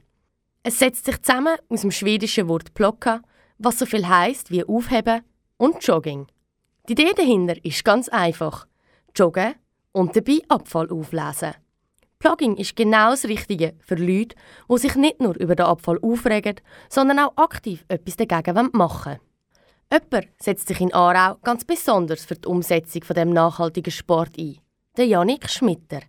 Es 0.64 0.80
setzt 0.80 1.06
sich 1.06 1.22
zusammen 1.22 1.58
aus 1.70 1.82
dem 1.82 1.92
schwedischen 1.92 2.48
Wort 2.48 2.74
plocka, 2.74 3.22
was 3.58 3.80
so 3.80 3.86
viel 3.86 4.08
heisst 4.08 4.50
wie 4.50 4.64
aufheben 4.64 5.22
und 5.58 5.86
Jogging. 5.86 6.28
Die 6.88 6.94
Idee 6.94 7.14
dahinter 7.16 7.64
ist 7.66 7.84
ganz 7.84 8.08
einfach. 8.10 8.66
Joggen 9.16 9.56
und 9.92 10.16
dabei 10.16 10.40
Abfall 10.48 10.90
auflesen. 10.90 11.54
Plugging 12.20 12.56
ist 12.56 12.76
genau 12.76 13.12
das 13.12 13.26
Richtige 13.26 13.76
für 13.80 13.96
Leute, 13.96 14.36
die 14.72 14.78
sich 14.78 14.96
nicht 14.96 15.20
nur 15.20 15.36
über 15.36 15.56
den 15.56 15.66
Abfall 15.66 16.00
aufregen, 16.02 16.62
sondern 16.90 17.20
auch 17.20 17.36
aktiv 17.36 17.84
etwas 17.90 18.16
dagegen 18.16 18.70
machen 18.72 19.06
wollen. 19.06 19.27
Jemand 19.90 20.28
setzt 20.38 20.68
sich 20.68 20.82
in 20.82 20.94
Aarau 20.94 21.38
ganz 21.44 21.64
besonders 21.64 22.26
für 22.26 22.36
die 22.36 22.48
Umsetzung 22.48 23.06
von 23.06 23.16
dem 23.16 23.30
nachhaltigen 23.30 23.92
Sport 23.92 24.38
ein. 24.38 24.58
Der 24.98 25.06
Janik 25.06 25.50
Schmitter. 25.50 26.02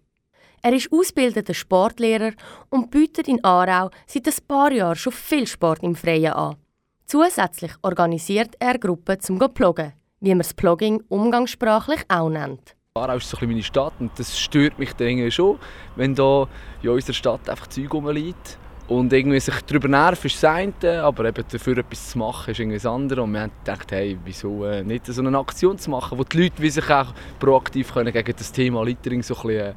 Er 0.62 0.72
ist 0.72 0.93
ausgebildeter 0.93 1.55
Sportlehrer 1.55 2.33
und 2.70 2.91
bietet 2.91 3.29
in 3.29 3.45
Aarau 3.45 3.91
seit 4.09 4.26
ein 4.26 4.35
paar 4.49 4.72
Jahren 4.72 4.97
schon 4.97 5.12
viel 5.12 5.47
Sport 5.47 5.85
im 5.85 5.95
Freien 5.95 6.33
an. 6.33 6.57
Zusätzlich 7.05 7.70
organisiert 7.83 8.57
er 8.59 8.79
Gruppen 8.79 9.20
zum 9.20 9.39
Ploggen, 9.39 9.93
wie 10.18 10.31
man 10.31 10.39
das 10.39 10.55
Plogging 10.55 11.05
umgangssprachlich 11.09 12.01
auch 12.09 12.31
nennt. 12.31 12.74
Aarau 12.95 13.18
ist 13.18 13.31
so 13.31 13.37
ein 13.37 13.49
meine 13.49 13.62
Stadt 13.62 13.95
und 14.01 14.11
das 14.18 14.37
stört 14.37 14.76
mich 14.81 14.93
dann 14.95 15.31
schon, 15.31 15.61
wenn 15.95 16.16
da 16.16 16.49
in 16.83 16.91
unserer 16.91 17.14
Stadt 17.14 17.49
einfach 17.49 17.68
Zeug 17.68 17.95
rumliegt. 17.95 18.59
Und 18.89 19.12
irgendwie 19.12 19.39
sich 19.39 19.61
darüber 19.66 19.86
nerven 19.86 20.26
ist 20.26 20.43
das 20.43 20.51
eine, 20.51 21.03
aber 21.03 21.26
eben 21.26 21.45
dafür 21.47 21.76
etwas 21.76 22.11
zu 22.11 22.18
machen 22.18 22.51
ist 22.51 22.59
irgendwie 22.59 22.78
das 22.78 22.86
andere. 22.86 23.22
Und 23.22 23.32
wir 23.32 23.43
haben 23.43 23.53
gedacht, 23.62 23.93
hey, 23.93 24.18
wieso 24.24 24.64
äh, 24.64 24.82
nicht 24.82 25.05
so 25.05 25.20
eine 25.20 25.39
Aktion 25.39 25.76
zu 25.76 25.91
machen, 25.91 26.18
wo 26.18 26.24
die 26.24 26.45
Leute 26.45 26.62
wie 26.62 26.70
sich 26.70 26.89
auch 26.89 27.12
proaktiv 27.39 27.93
können 27.93 28.12
gegen 28.12 28.34
das 28.34 28.51
Thema 28.51 28.82
Littering 28.82 29.22
so 29.22 29.34
ein 29.34 29.43
bisschen, 29.43 29.61
äh, 29.61 29.74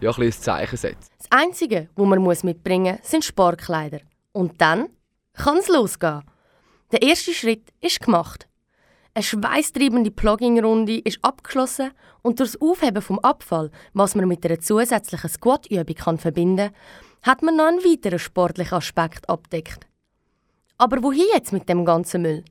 ja, 0.00 0.10
ein, 0.10 0.16
bisschen 0.16 0.24
ein 0.24 0.32
Zeichen 0.32 0.76
setzen 0.76 1.10
Das 1.18 1.28
Einzige, 1.30 1.88
was 1.94 2.06
man 2.06 2.36
mitbringen 2.42 2.96
muss, 2.98 3.10
sind 3.10 3.24
Sportkleider. 3.24 4.00
Und 4.32 4.60
dann 4.60 4.88
kann 5.34 5.58
es 5.58 5.68
losgehen. 5.68 6.24
Der 6.90 7.02
erste 7.02 7.32
Schritt 7.32 7.72
ist 7.80 8.00
gemacht. 8.00 8.48
Eine 9.18 9.24
schweißtreibende 9.24 10.12
Plugging-Runde 10.12 10.98
ist 10.98 11.18
abgeschlossen 11.22 11.90
und 12.22 12.38
durch 12.38 12.52
das 12.52 12.62
Aufheben 12.62 13.02
vom 13.02 13.18
Abfall, 13.18 13.72
was 13.92 14.14
man 14.14 14.28
mit 14.28 14.46
einer 14.46 14.60
zusätzlichen 14.60 15.28
Squat-Übung 15.28 16.18
verbinden 16.18 16.70
kann, 16.70 17.32
hat 17.32 17.42
man 17.42 17.56
noch 17.56 17.66
einen 17.66 17.80
weiteren 17.80 18.20
sportlichen 18.20 18.78
Aspekt 18.78 19.28
abdeckt. 19.28 19.88
Aber 20.76 21.02
wohin 21.02 21.26
jetzt 21.34 21.52
mit 21.52 21.68
dem 21.68 21.84
ganzen 21.84 22.22
Müll? 22.22 22.44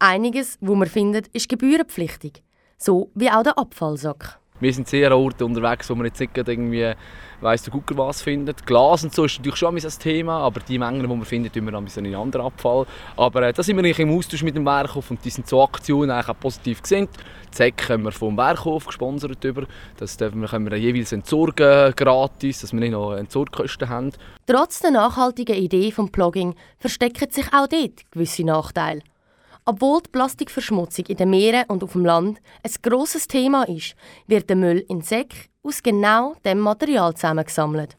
Einiges, 0.00 0.58
wo 0.60 0.74
man 0.74 0.88
findet, 0.88 1.28
ist 1.28 1.48
gebührenpflichtig, 1.48 2.42
so 2.78 3.12
wie 3.14 3.30
auch 3.30 3.44
der 3.44 3.56
Abfallsack. 3.56 4.40
Wir 4.60 4.72
sind 4.72 4.88
sehr 4.88 5.12
an 5.12 5.18
Orten 5.18 5.44
unterwegs, 5.44 5.88
wo 5.88 5.94
man 5.94 6.06
jetzt 6.06 6.20
nicht 6.20 6.36
irgendwie 6.36 6.92
weiss 7.40 7.62
der 7.62 7.72
Gucker 7.72 7.96
was 7.96 8.22
findet. 8.22 8.66
Glas 8.66 9.04
und 9.04 9.14
so 9.14 9.24
ist 9.24 9.38
natürlich 9.38 9.58
schon 9.58 9.76
ein 9.76 9.82
Thema, 10.00 10.38
aber 10.38 10.60
die 10.60 10.78
Mengen, 10.78 11.02
die 11.02 11.06
man 11.06 11.24
findet, 11.24 11.54
tun 11.54 11.64
wir 11.64 11.72
dann 11.72 11.86
in 11.86 12.06
einen 12.06 12.14
anderen 12.14 12.46
Abfall. 12.46 12.86
Aber 13.16 13.42
äh, 13.42 13.52
da 13.52 13.62
sind 13.62 13.76
wir 13.76 13.84
eigentlich 13.84 14.00
im 14.00 14.10
Austausch 14.16 14.42
mit 14.42 14.56
dem 14.56 14.64
Werkhof 14.64 15.10
und 15.10 15.24
die 15.24 15.30
sind 15.30 15.48
so 15.48 15.62
Aktionen 15.62 16.10
eigentlich 16.10 16.28
auch 16.28 16.40
positiv 16.40 16.82
gesinnt. 16.82 17.10
Die 17.52 17.56
Säcke 17.56 17.92
haben 17.94 18.02
wir 18.02 18.12
vom 18.12 18.36
Werkhof 18.36 18.86
gesponsert 18.86 19.42
über. 19.44 19.64
Das 19.96 20.16
dürfen 20.16 20.40
wir, 20.40 20.48
können 20.48 20.70
wir 20.70 20.76
jeweils 20.76 21.12
entsorgen, 21.12 21.92
gratis, 21.94 22.60
dass 22.60 22.72
wir 22.72 22.80
nicht 22.80 22.92
noch 22.92 23.14
Entsorgkosten 23.14 23.88
haben. 23.88 24.12
Trotz 24.46 24.80
der 24.80 24.90
nachhaltigen 24.90 25.56
Idee 25.56 25.92
vom 25.92 26.10
Plugging 26.10 26.54
verstecken 26.78 27.30
sich 27.30 27.46
auch 27.52 27.68
dort 27.68 28.10
gewisse 28.10 28.44
Nachteile. 28.44 29.02
Obwohl 29.70 30.00
die 30.00 30.08
Plastikverschmutzung 30.08 31.04
in 31.08 31.18
den 31.18 31.28
Meeren 31.28 31.64
und 31.68 31.84
auf 31.84 31.92
dem 31.92 32.06
Land 32.06 32.40
ein 32.62 32.72
grosses 32.80 33.28
Thema 33.28 33.64
ist, 33.64 33.96
wird 34.26 34.48
der 34.48 34.56
Müll 34.56 34.82
in 34.88 35.02
Säcken 35.02 35.40
aus 35.62 35.82
genau 35.82 36.36
dem 36.42 36.60
Material 36.60 37.12
zusammengesammelt. 37.12 37.98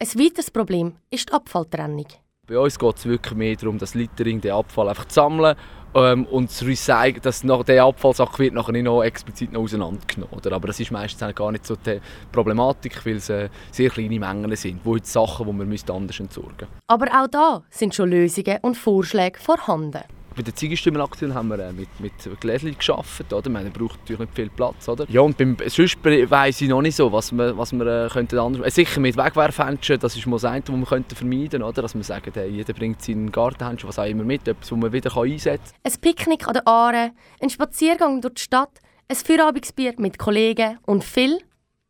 Ein 0.00 0.08
weiteres 0.08 0.50
Problem 0.50 0.96
ist 1.10 1.28
die 1.28 1.32
Abfalltrennung. 1.32 2.06
Bei 2.48 2.58
uns 2.58 2.76
geht 2.76 2.96
es 2.96 3.06
wirklich 3.06 3.36
mehr 3.36 3.54
darum, 3.54 3.78
das 3.78 3.94
Littering, 3.94 4.40
den 4.40 4.50
Abfall 4.50 4.88
einfach 4.88 5.06
zu 5.06 5.14
sammeln 5.14 5.54
ähm, 5.94 6.26
und 6.26 6.50
zu 6.50 6.64
recyceln, 6.64 7.22
dass 7.22 7.44
nach 7.44 7.62
der 7.62 7.84
Abfallsack 7.84 8.36
wird 8.40 8.54
nachher 8.54 8.72
nicht 8.72 8.82
noch 8.82 9.04
explizit 9.04 9.52
noch 9.52 9.60
auseinandergenommen. 9.60 10.36
Oder? 10.36 10.56
Aber 10.56 10.66
das 10.66 10.80
ist 10.80 10.90
meistens 10.90 11.32
gar 11.36 11.52
nicht 11.52 11.66
so 11.66 11.76
die 11.76 12.00
Problematik, 12.32 13.06
weil 13.06 13.18
es 13.18 13.30
äh, 13.30 13.48
sehr 13.70 13.90
kleine 13.90 14.18
Mengen 14.18 14.56
sind, 14.56 14.80
wo 14.82 14.96
jetzt 14.96 15.12
Sachen, 15.12 15.46
die 15.46 15.52
man 15.52 15.70
anders 15.70 16.18
entsorgen 16.18 16.50
müsste. 16.50 16.66
Aber 16.88 17.06
auch 17.22 17.28
da 17.28 17.62
sind 17.70 17.94
schon 17.94 18.10
Lösungen 18.10 18.58
und 18.62 18.76
Vorschläge 18.76 19.38
vorhanden. 19.38 20.02
Bei 20.36 20.42
der 20.42 20.54
Ziegenstümmelaktion 20.54 21.32
haben 21.32 21.48
wir 21.48 21.58
äh, 21.58 21.72
mit, 21.72 21.88
mit 21.98 22.12
Gläschen 22.40 22.76
gearbeitet. 22.78 23.32
Oder? 23.32 23.48
Man 23.48 23.72
braucht 23.72 24.00
natürlich 24.00 24.20
nicht 24.20 24.34
viel 24.34 24.50
Platz. 24.50 24.86
Oder? 24.86 25.06
Ja, 25.08 25.22
und 25.22 25.38
beim, 25.38 25.56
sonst 25.66 25.96
weiss 26.04 26.60
ich 26.60 26.68
noch 26.68 26.82
nicht 26.82 26.94
so, 26.94 27.10
was 27.10 27.32
wir, 27.32 27.56
was 27.56 27.72
wir 27.72 27.86
äh, 27.86 28.08
könnten 28.10 28.38
anders... 28.38 28.66
Äh, 28.66 28.70
sicher 28.70 29.00
mit 29.00 29.16
Wegwerfhändchen, 29.16 29.98
das 29.98 30.14
ist 30.14 30.26
mal 30.26 30.36
das 30.36 30.44
eine, 30.44 30.62
was 30.68 30.76
wir 30.76 30.84
könnten 30.84 31.16
vermeiden 31.16 31.62
könnten. 31.62 31.80
Dass 31.80 31.94
wir 31.94 32.04
sagen, 32.04 32.30
hey, 32.34 32.50
jeder 32.50 32.74
bringt 32.74 33.00
seinen 33.00 33.32
Gartenhändchen, 33.32 33.88
was 33.88 33.98
auch 33.98 34.04
immer 34.04 34.24
mit, 34.24 34.46
etwas, 34.46 34.68
das 34.68 34.78
man 34.78 34.92
wieder 34.92 35.16
einsetzen 35.16 35.72
kann. 35.82 35.92
Ein 35.92 36.00
Picknick 36.02 36.46
an 36.46 36.52
der 36.52 36.68
Aare, 36.68 37.12
ein 37.40 37.48
Spaziergang 37.48 38.20
durch 38.20 38.34
die 38.34 38.42
Stadt, 38.42 38.78
ein 39.08 39.16
Feierabendbier 39.16 39.94
mit 39.96 40.18
Kollegen 40.18 40.78
und 40.84 41.02
viel 41.02 41.38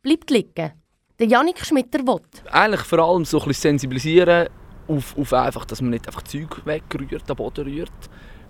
bleibt 0.02 0.30
liegen. 0.30 0.70
Der 1.18 1.26
Janik 1.26 1.66
Schmitter 1.66 1.98
will. 2.06 2.20
Eigentlich 2.52 2.82
vor 2.82 3.00
allem 3.00 3.24
so 3.24 3.40
ein 3.40 3.48
bisschen 3.48 3.70
sensibilisieren 3.70 4.48
auf, 4.86 5.18
auf 5.18 5.32
einfach, 5.32 5.64
dass 5.64 5.80
man 5.80 5.90
nicht 5.90 6.06
einfach 6.06 6.22
Zeug 6.22 6.64
wegrührt, 6.64 7.28
am 7.28 7.36
Boden 7.36 7.66
rührt 7.66 7.90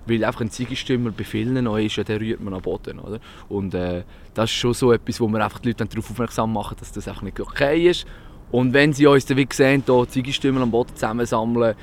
weil 0.06 0.24
einfach 0.24 0.40
ein 0.40 0.50
Ziegestümmer 0.50 1.10
bei 1.10 1.24
vielen 1.24 1.64
noch 1.64 1.78
ist, 1.78 1.96
ja, 1.96 2.04
den 2.04 2.18
rührt 2.18 2.40
man 2.40 2.54
am 2.54 2.62
Boden. 2.62 2.98
Oder? 2.98 3.20
Und 3.48 3.74
äh, 3.74 4.04
das 4.34 4.50
ist 4.50 4.56
schon 4.56 4.74
so 4.74 4.92
etwas, 4.92 5.20
wo 5.20 5.28
wir 5.28 5.44
einfach 5.44 5.58
die 5.58 5.68
Leute 5.68 5.86
darauf 5.86 6.10
aufmerksam 6.10 6.52
machen, 6.52 6.76
dass 6.78 6.92
das 6.92 7.08
einfach 7.08 7.22
nicht 7.22 7.40
okay 7.40 7.88
ist. 7.88 8.06
Und 8.52 8.72
wenn 8.72 8.92
sie 8.92 9.06
uns 9.06 9.26
dann 9.26 9.36
wie 9.36 9.48
sehen, 9.52 9.82
hier 9.84 10.08
Ziegestümmer 10.08 10.60
am 10.60 10.70
Boden 10.70 10.94
zusammensammeln, 10.94 11.74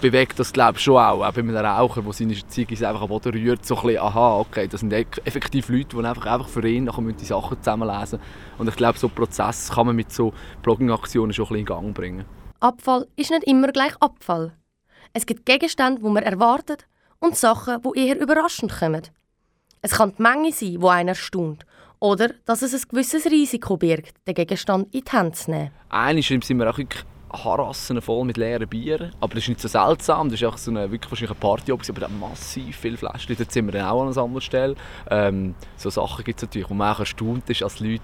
bewegt 0.00 0.38
das 0.38 0.52
glaube 0.52 0.78
ich 0.78 0.84
schon 0.84 0.96
auch. 0.96 1.22
Auch 1.22 1.32
bei 1.32 1.40
einem 1.40 1.54
Raucher, 1.54 2.02
der 2.02 2.12
seine 2.12 2.34
Ziege 2.34 2.88
einfach 2.88 3.02
am 3.02 3.08
Boden 3.08 3.32
rührt, 3.32 3.66
so 3.66 3.76
ein 3.76 3.82
bisschen, 3.82 4.00
aha, 4.00 4.38
okay, 4.38 4.66
das 4.66 4.80
sind 4.80 4.92
effektiv 4.92 5.68
Leute, 5.68 5.96
die 5.96 6.04
einfach, 6.04 6.26
einfach 6.26 6.48
für 6.48 6.66
ihn 6.66 6.84
nachher 6.84 7.02
die 7.02 7.24
Sachen 7.24 7.58
zusammenlesen 7.58 8.18
Und 8.56 8.68
ich 8.68 8.76
glaube, 8.76 8.98
so 8.98 9.08
einen 9.08 9.14
Prozess 9.14 9.70
kann 9.70 9.86
man 9.86 9.96
mit 9.96 10.10
so 10.10 10.32
Blogging-Aktionen 10.62 11.34
schon 11.34 11.44
ein 11.44 11.48
bisschen 11.48 11.60
in 11.60 11.66
Gang 11.66 11.94
bringen. 11.94 12.24
Abfall 12.60 13.06
ist 13.16 13.30
nicht 13.30 13.44
immer 13.44 13.68
gleich 13.68 13.94
Abfall. 14.00 14.52
Es 15.12 15.26
gibt 15.26 15.44
Gegenstände, 15.44 16.00
die 16.02 16.08
man 16.08 16.22
erwartet 16.22 16.86
und 17.26 17.36
Sachen, 17.36 17.82
die 17.82 18.06
eher 18.06 18.20
überraschend 18.20 18.72
kommen. 18.72 19.02
Es 19.82 19.92
kann 19.92 20.14
die 20.16 20.22
Menge 20.22 20.52
sein, 20.52 20.80
die 20.80 20.86
einen 20.86 21.08
erstaunt. 21.10 21.66
Oder 21.98 22.30
dass 22.44 22.62
es 22.62 22.74
ein 22.74 22.88
gewisses 22.88 23.26
Risiko 23.26 23.76
birgt, 23.76 24.14
den 24.26 24.34
Gegenstand 24.34 24.94
in 24.94 25.02
die 25.02 25.10
Hand 25.10 25.36
zu 25.36 25.50
nehmen. 25.50 25.70
Einmal 25.88 26.22
sind 26.22 26.48
wir 26.48 26.70
auch 26.70 26.78
wirklich 26.78 27.04
Harassen 27.32 28.00
voll 28.00 28.24
mit 28.24 28.36
leeren 28.36 28.68
Bieren. 28.68 29.12
Aber 29.20 29.34
das 29.34 29.44
ist 29.44 29.48
nicht 29.48 29.60
so 29.60 29.68
seltsam. 29.68 30.28
Das 30.28 30.40
ist 30.40 30.46
auch 30.46 30.58
so 30.58 30.70
eine, 30.70 30.90
wirklich 30.90 31.10
wahrscheinlich 31.10 31.30
eine 31.30 31.40
Party, 31.40 31.72
aber 31.72 32.00
da 32.00 32.08
massiv 32.08 32.76
viele 32.76 32.96
Flaschen. 32.96 33.34
Dort 33.36 33.52
sind 33.52 33.66
wir 33.66 33.72
dann 33.72 33.86
auch 33.86 34.00
an 34.00 34.06
einer 34.06 34.12
Sammelstelle. 34.12 34.76
Ähm, 35.10 35.54
so 35.76 35.90
Sachen 35.90 36.24
gibt 36.24 36.38
es 36.38 36.48
natürlich, 36.48 36.70
wo 36.70 36.74
man 36.74 36.94
auch 36.94 37.00
erstaunt 37.00 37.48
ist, 37.50 37.62
als 37.62 37.80
Leute 37.80 38.02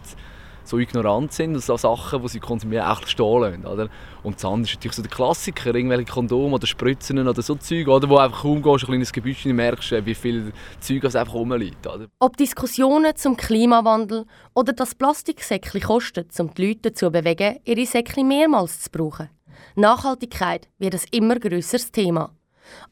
so 0.65 0.79
ignorant 0.79 1.33
sind 1.33 1.55
und 1.55 1.63
so 1.63 1.77
Sachen, 1.77 2.23
die 2.23 2.29
sie 2.29 2.41
konsumieren, 2.41 2.87
auch 2.87 3.07
stehen 3.07 3.67
oder? 3.67 3.89
Und 4.23 4.37
das 4.37 4.45
andere 4.45 4.63
ist 4.63 4.75
natürlich 4.77 4.97
so 4.97 5.03
der 5.03 5.11
Klassiker, 5.11 5.75
irgendwelche 5.75 6.13
Kondome 6.13 6.55
oder 6.55 6.67
Spritzen 6.67 7.27
oder 7.27 7.43
so 7.43 7.55
Zeug, 7.57 7.89
oder, 7.89 8.09
wo 8.09 8.19
einfach 8.19 8.43
kaum 8.43 8.63
gehst, 8.63 8.85
ein 8.85 8.87
kleines 8.87 9.13
Gebüsch 9.13 9.45
und 9.47 9.53
merkst, 9.55 9.93
äh, 9.93 10.07
wie 10.07 10.15
viel 10.15 10.53
Zeug 10.81 11.05
es 11.05 11.17
einfach 11.17 11.35
rumliegt. 11.35 11.87
Oder? 11.87 12.07
Ob 12.21 12.37
Diskussionen 12.37 13.17
zum 13.17 13.37
Klimawandel 13.37 14.27
oder 14.55 14.73
das 14.73 14.95
Plastiksäckchen 14.95 15.83
kostet, 15.83 16.39
um 16.39 16.53
die 16.55 16.69
Leute 16.69 16.91
dazu 16.91 17.07
zu 17.07 17.11
bewegen, 17.11 17.59
ihre 17.65 17.87
Säckchen 17.87 18.29
mehrmals 18.29 18.83
zu 18.83 18.91
brauchen. 18.91 19.29
Nachhaltigkeit 19.75 20.69
wird 20.79 20.95
ein 20.95 21.01
immer 21.11 21.39
grösseres 21.39 21.91
Thema. 21.91 22.31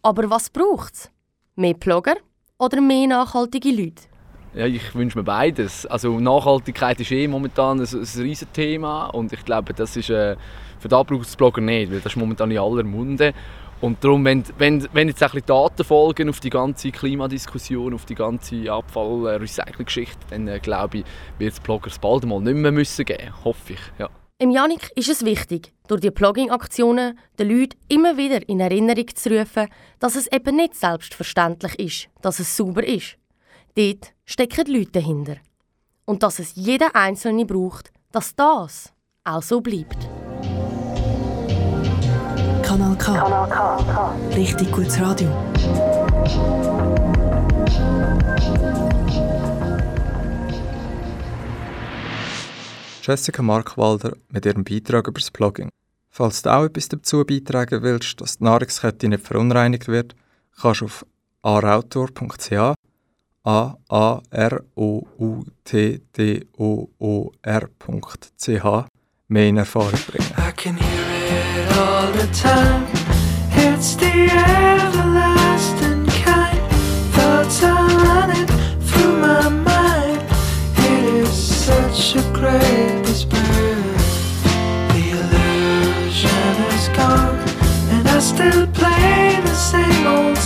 Aber 0.03 0.31
was 0.31 0.51
braucht 0.51 0.95
es? 0.95 1.11
Mehr 1.55 1.75
Blogger 1.75 2.17
oder 2.59 2.81
mehr 2.81 3.07
nachhaltige 3.07 3.71
Leute? 3.71 4.10
Ja, 4.55 4.67
ich 4.67 4.95
wünsche 4.95 5.17
mir 5.17 5.25
beides. 5.25 5.87
Also 5.87 6.19
Nachhaltigkeit 6.19 7.01
ist 7.01 7.13
eh 7.13 7.29
momentan 7.29 7.81
ein, 7.81 7.87
ein 7.87 8.23
riesiges 8.23 8.53
Thema 8.53 9.07
und 9.07 9.33
ich 9.33 9.45
glaube, 9.45 9.73
das 9.75 9.97
ist 9.97 10.11
äh, 10.11 10.37
für 10.81 10.89
da 10.89 11.03
braucht 11.03 11.27
es 11.27 11.37
Blogger 11.37 11.61
nicht, 11.61 11.91
weil 11.91 12.01
das 12.01 12.13
ist 12.13 12.17
momentan 12.17 12.51
in 12.51 12.59
aller 12.59 12.83
Munde. 12.83 13.35
Und 13.81 14.03
darum, 14.05 14.25
wenn, 14.25 14.45
wenn, 14.59 14.87
wenn 14.93 15.09
jetzt 15.09 15.23
ein 15.23 15.31
bisschen 15.31 15.47
Daten 15.47 15.85
folgen 15.85 16.29
auf 16.29 16.41
die 16.41 16.51
ganze 16.51 16.91
Klimadiskussion, 16.91 17.95
auf 17.95 18.05
die 18.05 18.15
ganze 18.15 18.71
Abfall-Recycling-Geschichte, 18.71 20.19
dann 20.31 20.49
äh, 20.49 20.59
glaube 20.59 20.99
ich, 20.99 21.05
wird 21.39 21.53
es 21.55 21.61
Bloggers 21.61 21.99
bald 21.99 22.27
mal 22.27 22.41
nicht 22.41 22.57
mehr 22.57 22.73
müssen 22.73 23.05
geben. 23.05 23.33
Hoffe 23.45 23.75
ich, 23.75 23.81
ja. 23.99 24.09
Im 24.39 24.51
Janik 24.51 24.91
ist 24.97 25.11
es 25.11 25.25
wichtig, 25.25 25.73
durch 25.87 26.01
die 26.01 26.11
Blogging-Aktionen 26.11 27.19
den 27.39 27.49
Leuten 27.51 27.77
immer 27.89 28.17
wieder 28.17 28.47
in 28.49 28.61
Erinnerung 28.61 29.07
zu 29.15 29.31
rufen, 29.31 29.69
dass 29.99 30.17
es 30.17 30.31
eben 30.33 30.57
nicht 30.57 30.75
selbstverständlich 30.75 31.79
ist, 31.79 32.09
dass 32.23 32.39
es 32.39 32.57
sauber 32.57 32.87
ist. 32.87 33.20
Dort 33.75 34.13
stecken 34.25 34.73
Leute 34.73 34.93
dahinter. 34.93 35.37
Und 36.05 36.23
dass 36.23 36.39
es 36.39 36.55
jeder 36.57 36.95
Einzelne 36.97 37.45
braucht, 37.45 37.93
dass 38.11 38.35
das 38.35 38.93
auch 39.25 39.43
so 39.43 39.61
bleibt. 39.61 40.09
Kanal 42.63 42.97
K. 42.97 44.15
Richtig 44.35 44.73
gutes 44.73 45.01
Radio. 45.01 45.29
Jessica 53.03 53.43
Markwalder 53.43 54.17
mit 54.29 54.47
ihrem 54.47 54.65
Beitrag 54.65 55.09
über 55.09 55.19
das 55.19 55.31
Blogging. 55.31 55.71
Falls 56.11 56.43
du 56.43 56.53
auch 56.53 56.65
etwas 56.65 56.89
dazu 56.89 57.25
beitragen 57.25 57.83
willst, 57.83 58.21
dass 58.21 58.39
die 58.39 58.45
Nahrungskette 58.45 59.09
nicht 59.09 59.27
verunreinigt 59.27 59.89
wird, 59.89 60.15
kannst 60.61 60.81
du 60.81 60.85
auf 60.87 61.07
arautor.ch 61.43 62.75
a 63.45 63.75
a 63.89 64.21
r 64.31 64.65
o 64.77 65.03
u 65.19 65.45
t 65.65 66.01
d 66.13 66.47
o 66.59 66.89
o 67.01 67.33
r.ch 67.43 68.67
mehr 69.29 69.47
in 69.49 69.59
Erfahrung 69.59 70.05
bringen. 70.07 70.33
I 70.37 70.51
can 70.53 70.77
hear 70.77 71.07
it 71.31 71.79
all 71.79 72.11
the 72.13 72.27
time. 72.35 72.87
It's 73.55 73.95
the 73.97 74.13
everlasting 74.27 76.05
kind. 76.25 76.61
Thoughts 77.15 77.63
are 77.63 77.89
running 78.07 78.49
through 78.89 79.17
my 79.27 79.49
mind. 79.49 80.23
It 80.77 81.03
is 81.23 81.31
such 81.67 82.17
a 82.17 82.23
great 82.33 83.03
despair. 83.07 83.79
The 84.95 85.05
illusion 85.21 86.55
is 86.75 86.89
gone, 86.99 87.39
and 87.95 88.05
I 88.09 88.19
still 88.19 88.67
play 88.79 89.41
the 89.45 89.55
same 89.55 90.07
old 90.07 90.40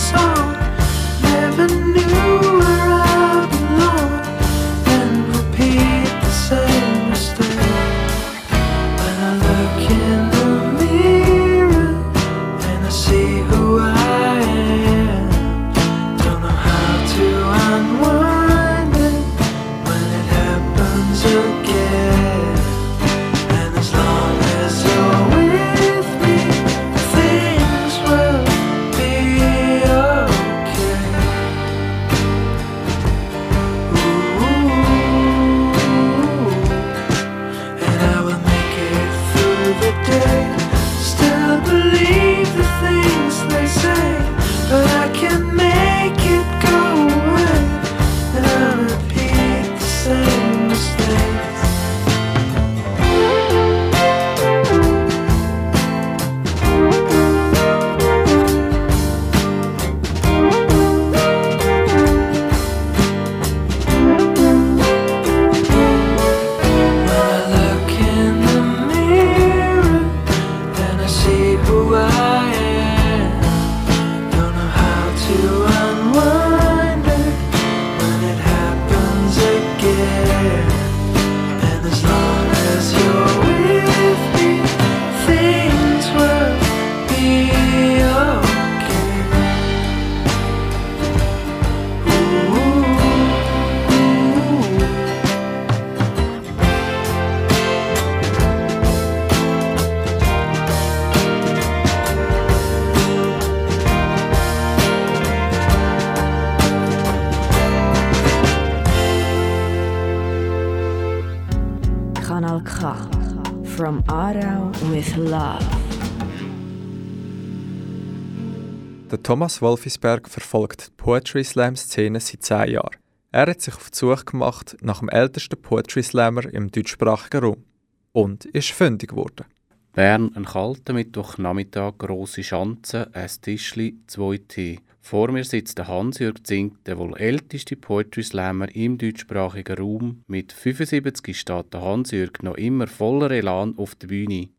Thomas 119.25 119.59
Wolfisberg 119.59 120.29
verfolgt 120.29 120.85
die 120.85 120.91
Poetry 120.97 121.43
Slam-Szene 121.43 122.19
seit 122.19 122.43
zehn 122.43 122.73
Jahren. 122.73 122.95
Er 123.31 123.47
hat 123.47 123.59
sich 123.59 123.73
auf 123.73 123.89
die 123.89 123.97
Suche 123.97 124.23
gemacht 124.23 124.77
nach 124.81 124.99
dem 124.99 125.09
ältesten 125.09 125.59
Poetry 125.59 126.03
Slammer 126.03 126.45
im 126.53 126.69
deutschsprachigen 126.69 127.43
Raum 127.43 127.63
und 128.11 128.45
ist 128.45 128.69
fündig 128.69 129.09
geworden. 129.09 129.45
Bern, 129.93 130.29
ein 130.35 130.45
kalter 130.45 130.93
Mittwochnachmittag, 130.93 131.97
grosse 131.97 132.43
Schanze, 132.43 133.09
ein 133.15 133.29
Tischli, 133.41 133.97
zwei 134.05 134.37
Tee. 134.47 134.81
Vor 135.01 135.31
mir 135.31 135.43
sitzt 135.43 135.79
der 135.79 135.87
Hans-Jürg 135.87 136.45
Zink, 136.45 136.85
der 136.85 136.99
wohl 136.99 137.17
älteste 137.17 137.75
Poetry 137.75 138.21
Slammer 138.21 138.75
im 138.75 138.99
deutschsprachigen 138.99 139.75
Raum. 139.75 140.23
Mit 140.27 140.53
75 140.53 141.39
steht 141.39 141.73
der 141.73 141.81
Hans-Jürg 141.81 142.43
noch 142.43 142.57
immer 142.57 142.85
voller 142.85 143.31
Elan 143.31 143.75
auf 143.75 143.95
der 143.95 144.05
Bühne. 144.05 144.49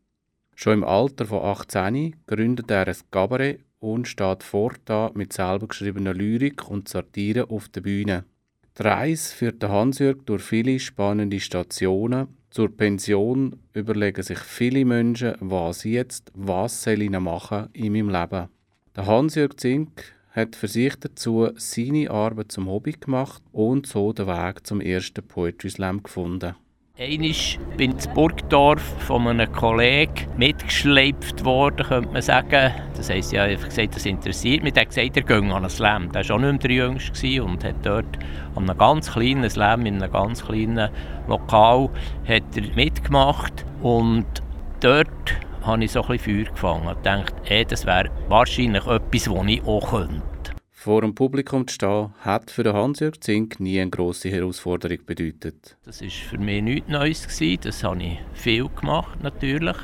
Schon 0.55 0.73
im 0.73 0.83
Alter 0.83 1.25
von 1.25 1.41
18 1.41 2.17
gründet 2.25 2.69
er 2.69 2.87
ein 2.87 2.95
Cabaret 3.11 3.61
und 3.79 4.07
steht 4.07 4.43
fortan 4.43 5.11
mit 5.15 5.33
selber 5.33 5.67
geschriebener 5.67 6.13
Lyrik 6.13 6.69
und 6.69 6.87
Satire 6.87 7.49
auf 7.49 7.69
der 7.69 7.81
Bühne. 7.81 8.25
Die 8.77 8.83
Reise 8.83 9.33
führt 9.33 9.61
der 9.61 9.69
Hans-Jürg 9.69 10.25
durch 10.25 10.43
viele 10.43 10.79
spannende 10.79 11.39
Stationen. 11.39 12.27
Zur 12.49 12.75
Pension 12.75 13.59
überlegen 13.73 14.23
sich 14.23 14.39
viele 14.39 14.85
Menschen, 14.85 15.35
was 15.39 15.83
jetzt, 15.83 16.31
was 16.35 16.83
soll 16.83 17.01
ich 17.01 17.09
machen 17.09 17.69
in 17.73 17.93
meinem 17.93 18.09
Leben. 18.09 18.49
Der 18.95 19.05
Hans-Jürg 19.05 19.59
Zink 19.59 20.13
hat 20.29 20.55
für 20.55 20.67
sich 20.67 20.95
dazu 20.95 21.49
seine 21.55 22.11
Arbeit 22.11 22.51
zum 22.51 22.67
Hobby 22.67 22.91
gemacht 22.91 23.41
und 23.51 23.87
so 23.87 24.13
den 24.13 24.27
Weg 24.27 24.65
zum 24.67 24.81
ersten 24.81 25.27
Poetry 25.27 25.69
Slam 25.69 26.03
gefunden. 26.03 26.55
Einmal 26.99 27.19
bin 27.77 27.91
ich 27.91 28.07
in 28.07 28.13
Burgdorf 28.15 28.81
von 28.81 29.27
einem 29.27 29.51
Kollegen 29.51 30.25
mitgeschleift 30.35 31.45
worden, 31.45 31.85
könnte 31.85 32.11
man 32.11 32.23
sagen. 32.23 32.73
Das 32.95 33.11
heisst, 33.11 33.33
ich 33.33 33.39
habe 33.39 33.55
gesagt, 33.55 33.95
das 33.95 34.07
interessiert 34.07 34.63
mich. 34.63 34.75
Er 34.75 34.81
hat 34.81 34.89
gesagt, 34.89 35.15
er 35.15 35.21
gehe 35.21 35.37
an 35.37 35.51
einen 35.51 35.69
Slam. 35.69 36.11
Der 36.11 36.27
war 36.27 36.35
auch 36.35 36.39
nicht 36.39 36.49
mehr 36.49 36.57
der 36.57 36.71
Jüngste 36.71 37.43
und 37.43 37.63
hat 37.63 37.75
dort 37.83 38.17
an 38.55 38.67
einem 38.67 38.75
ganz 38.79 39.11
kleinen 39.11 39.47
Slam, 39.47 39.85
in 39.85 40.01
einem 40.01 40.11
ganz 40.11 40.43
kleinen 40.43 40.89
Lokal, 41.27 41.91
hat 42.27 42.43
er 42.55 42.75
mitgemacht. 42.75 43.63
Und 43.83 44.25
dort 44.79 45.07
habe 45.61 45.83
ich 45.83 45.91
so 45.91 46.01
ein 46.01 46.07
bisschen 46.07 46.45
Feuer 46.45 46.51
gefangen 46.51 46.87
und 46.87 46.97
gedacht, 46.97 47.35
ey, 47.45 47.63
das 47.63 47.85
wäre 47.85 48.09
wahrscheinlich 48.27 48.87
etwas, 48.87 49.25
das 49.25 49.45
ich 49.45 49.63
auch 49.67 49.91
könnte. 49.91 50.36
Vor 50.87 51.01
dem 51.01 51.13
Publikum 51.13 51.67
zu 51.67 51.73
stehen, 51.73 52.13
hat 52.21 52.49
für 52.49 52.63
den 52.63 52.71
Hans-Jürg 52.71 53.21
Zink 53.21 53.59
nie 53.59 53.77
eine 53.81 53.89
grosse 53.89 54.29
Herausforderung 54.29 54.99
bedeutet. 55.05 55.75
Das 55.83 56.01
war 56.01 56.09
für 56.09 56.37
mich 56.37 56.63
nichts 56.63 56.89
Neues. 56.89 57.27
Gewesen. 57.27 57.59
Das 57.61 57.83
habe 57.83 58.01
ich 58.01 58.19
viel 58.31 58.69
gemacht, 58.69 59.21
natürlich. 59.21 59.75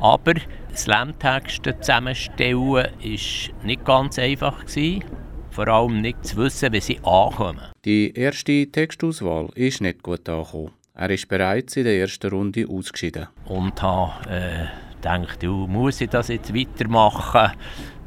Aber 0.00 0.34
Slam-Texte 0.74 1.78
zusammenstellen 1.78 2.58
war 2.58 2.88
nicht 2.98 3.84
ganz 3.84 4.18
einfach. 4.18 4.66
Gewesen. 4.66 5.04
Vor 5.52 5.68
allem 5.68 6.00
nicht 6.00 6.26
zu 6.26 6.38
wissen, 6.38 6.72
wie 6.72 6.80
sie 6.80 6.98
ankommen. 7.04 7.70
Die 7.84 8.12
erste 8.12 8.66
Textauswahl 8.66 9.50
ist 9.54 9.80
nicht 9.80 10.02
gut 10.02 10.28
angekommen. 10.28 10.72
Er 10.94 11.10
ist 11.10 11.28
bereits 11.28 11.76
in 11.76 11.84
der 11.84 11.96
ersten 11.96 12.28
Runde 12.28 12.66
ausgeschieden. 12.68 13.28
Und 13.44 13.80
habe 13.80 14.28
äh, 14.28 14.66
gedacht, 14.96 15.44
muss 15.44 16.00
ich 16.00 16.10
das 16.10 16.26
jetzt 16.26 16.52
weitermachen? 16.52 17.52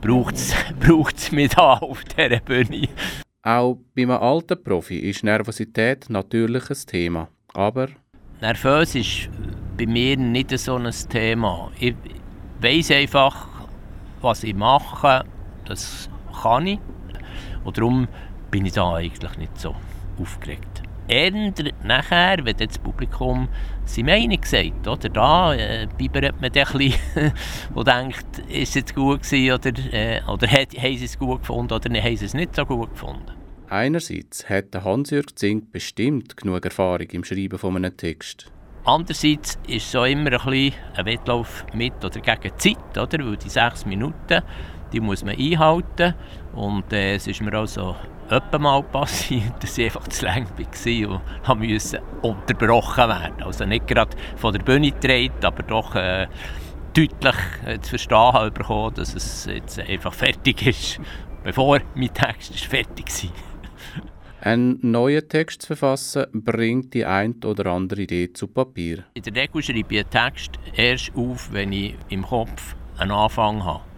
Braucht 0.04 1.18
es 1.18 1.32
mich 1.32 1.50
da 1.50 1.74
auf 1.78 2.04
dieser 2.04 2.40
Bühne. 2.40 2.88
Auch 3.42 3.78
bei 3.96 4.04
einem 4.04 4.12
alten 4.12 4.62
Profi 4.64 5.00
ist 5.00 5.24
Nervosität 5.24 6.10
natürlich 6.10 6.70
ein 6.70 6.78
Thema. 6.88 7.28
Aber 7.54 7.90
Nervös 8.42 8.96
ist 8.96 9.30
bei 9.78 9.86
mir 9.86 10.18
nicht 10.18 10.58
so 10.58 10.76
ein 10.76 10.92
Thema. 11.10 11.72
Ich 11.80 11.96
weiß 12.62 12.92
einfach, 12.92 13.48
was 14.22 14.44
ich 14.44 14.56
mache, 14.56 15.26
das 15.66 16.10
kann 16.42 16.68
ich. 16.68 16.80
Und 17.64 17.78
darum 17.78 18.08
bin 18.52 18.66
ich 18.66 18.74
da 18.74 18.96
eigentlich 18.96 19.38
nicht 19.38 19.60
so 19.60 19.76
aufgeregt. 20.20 20.73
Eher 21.08 21.32
nachher, 21.84 22.46
wenn 22.46 22.56
das 22.58 22.78
Publikum 22.78 23.50
seine 23.86 24.12
Meinung 24.12 24.40
sagt, 24.44 24.88
oder? 24.88 25.10
Da 25.10 25.54
äh, 25.54 25.88
bibbert 25.98 26.40
man 26.40 26.52
dann 26.52 26.68
ein 26.68 26.78
bisschen 26.78 27.34
denkt, 27.86 28.40
ist 28.48 28.70
es 28.70 28.74
jetzt 28.76 28.96
gut 28.96 29.24
gewesen 29.24 29.54
oder, 29.54 29.94
äh, 29.94 30.22
oder 30.28 30.48
hat, 30.48 30.78
haben 30.78 30.98
sie 30.98 31.06
es 31.06 31.20
gut 31.20 31.42
gefunden 31.42 31.74
oder 31.74 31.90
haben 31.90 32.18
sie 32.18 32.26
es 32.26 32.34
nicht 32.34 32.56
so 32.56 32.66
gut 32.66 32.92
gefunden. 32.92 33.32
einerseits 33.70 34.50
hat 34.50 34.74
Hans-Jürg 34.76 35.38
Zink 35.38 35.72
bestimmt 35.72 36.38
genug 36.38 36.64
Erfahrung 36.64 37.08
im 37.12 37.24
Schreiben 37.24 37.58
von 37.58 37.76
einem 37.76 37.98
Text. 37.98 38.52
Andererseits 38.86 39.58
ist 39.68 39.86
es 39.86 39.92
so 39.92 40.04
immer 40.04 40.32
ein, 40.32 40.50
bisschen 40.50 40.74
ein 40.96 41.06
Wettlauf 41.06 41.66
mit 41.74 41.94
oder 42.04 42.20
gegen 42.20 42.42
die 42.44 42.76
Zeit, 42.76 42.98
oder? 42.98 43.26
weil 43.26 43.38
die 43.38 43.50
sechs 43.50 43.86
Minuten, 43.86 44.42
die 44.92 45.00
muss 45.00 45.24
man 45.24 45.36
einhalten 45.38 46.14
und 46.54 46.92
äh, 46.92 47.16
es 47.16 47.28
ist 47.28 47.42
mir 47.42 47.54
also 47.54 47.96
öppe 48.34 48.60
mal 48.60 48.82
passiert, 48.84 49.62
dass 49.62 49.78
ich 49.78 49.86
einfach 49.86 50.08
zu 50.08 50.26
lang 50.26 50.48
war 50.58 51.56
und 51.56 51.70
musste 51.70 52.02
unterbrochen 52.22 53.08
werden. 53.08 53.44
Also 53.44 53.66
nicht 53.66 53.88
gerade 53.88 54.16
von 54.36 54.54
der 54.54 54.62
Bühne 54.62 54.92
gedreht, 54.92 55.44
aber 55.44 55.64
doch 55.64 55.96
äh, 55.96 56.28
deutlich 56.94 57.36
äh, 57.66 57.80
zu 57.80 57.90
verstehen 57.90 58.34
habe 58.34 58.52
bekommen, 58.52 58.96
dass 58.96 59.14
es 59.14 59.46
jetzt 59.46 59.80
einfach 59.80 60.14
fertig 60.14 60.66
ist, 60.66 61.00
bevor 61.44 61.80
mein 61.96 62.14
Text 62.14 62.52
ist 62.52 62.66
fertig 62.66 63.08
war. 63.08 63.32
Einen 64.42 64.80
neuen 64.82 65.28
Text 65.30 65.62
zu 65.62 65.68
verfassen, 65.68 66.26
bringt 66.34 66.94
die 66.94 67.06
ein 67.06 67.36
oder 67.46 67.72
andere 67.72 68.02
Idee 68.02 68.34
zu 68.34 68.48
Papier. 68.48 69.06
In 69.14 69.24
der 69.24 69.34
Regel 69.36 69.64
schreibe 69.64 69.96
ich 69.96 70.00
einen 70.02 70.10
Text 70.10 70.60
erst 70.76 71.16
auf, 71.16 71.54
wenn 71.54 71.72
ich 71.72 71.96
im 72.10 72.24
Kopf 72.24 72.76
einen 72.98 73.12
Anfang 73.12 73.64
habe. 73.64 73.93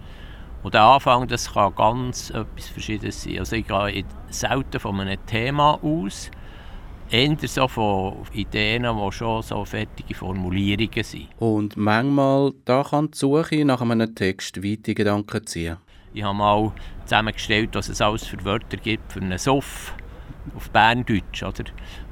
Und 0.66 0.74
der 0.74 0.82
Anfang 0.82 1.28
das 1.28 1.54
kann 1.54 1.76
ganz 1.76 2.32
etwas 2.32 2.68
Verschiedenes 2.70 3.22
sein. 3.22 3.38
Also 3.38 3.56
ich 3.56 3.68
gehe 3.68 4.04
selten 4.32 4.80
von 4.80 5.00
einem 5.00 5.24
Thema 5.28 5.78
aus, 5.84 6.32
eher 7.12 7.38
so 7.44 7.68
von 7.68 8.16
Ideen, 8.34 8.82
die 8.82 9.12
schon 9.12 9.44
so 9.44 9.64
fertige 9.64 10.16
Formulierungen 10.16 11.04
sind. 11.04 11.28
Und 11.38 11.78
manchmal 11.78 12.52
da 12.66 12.82
kann 12.82 13.12
die 13.12 13.16
Suche 13.16 13.64
nach 13.64 13.82
einem 13.82 14.16
Text 14.16 14.64
weite 14.64 14.96
Gedanken 14.96 15.46
ziehen. 15.46 15.78
Ich 16.16 16.24
habe 16.24 16.36
mal 16.36 16.72
zusammengestellt, 17.04 17.70
was 17.74 17.88
es 17.90 18.02
alles 18.02 18.26
für 18.26 18.44
Wörter 18.44 18.78
gibt 18.78 19.14
für 19.14 19.22
einen 19.22 19.38
Soff 19.38 19.94
auf 20.56 20.70
Berndeutsch, 20.70 21.44
oder? 21.44 21.64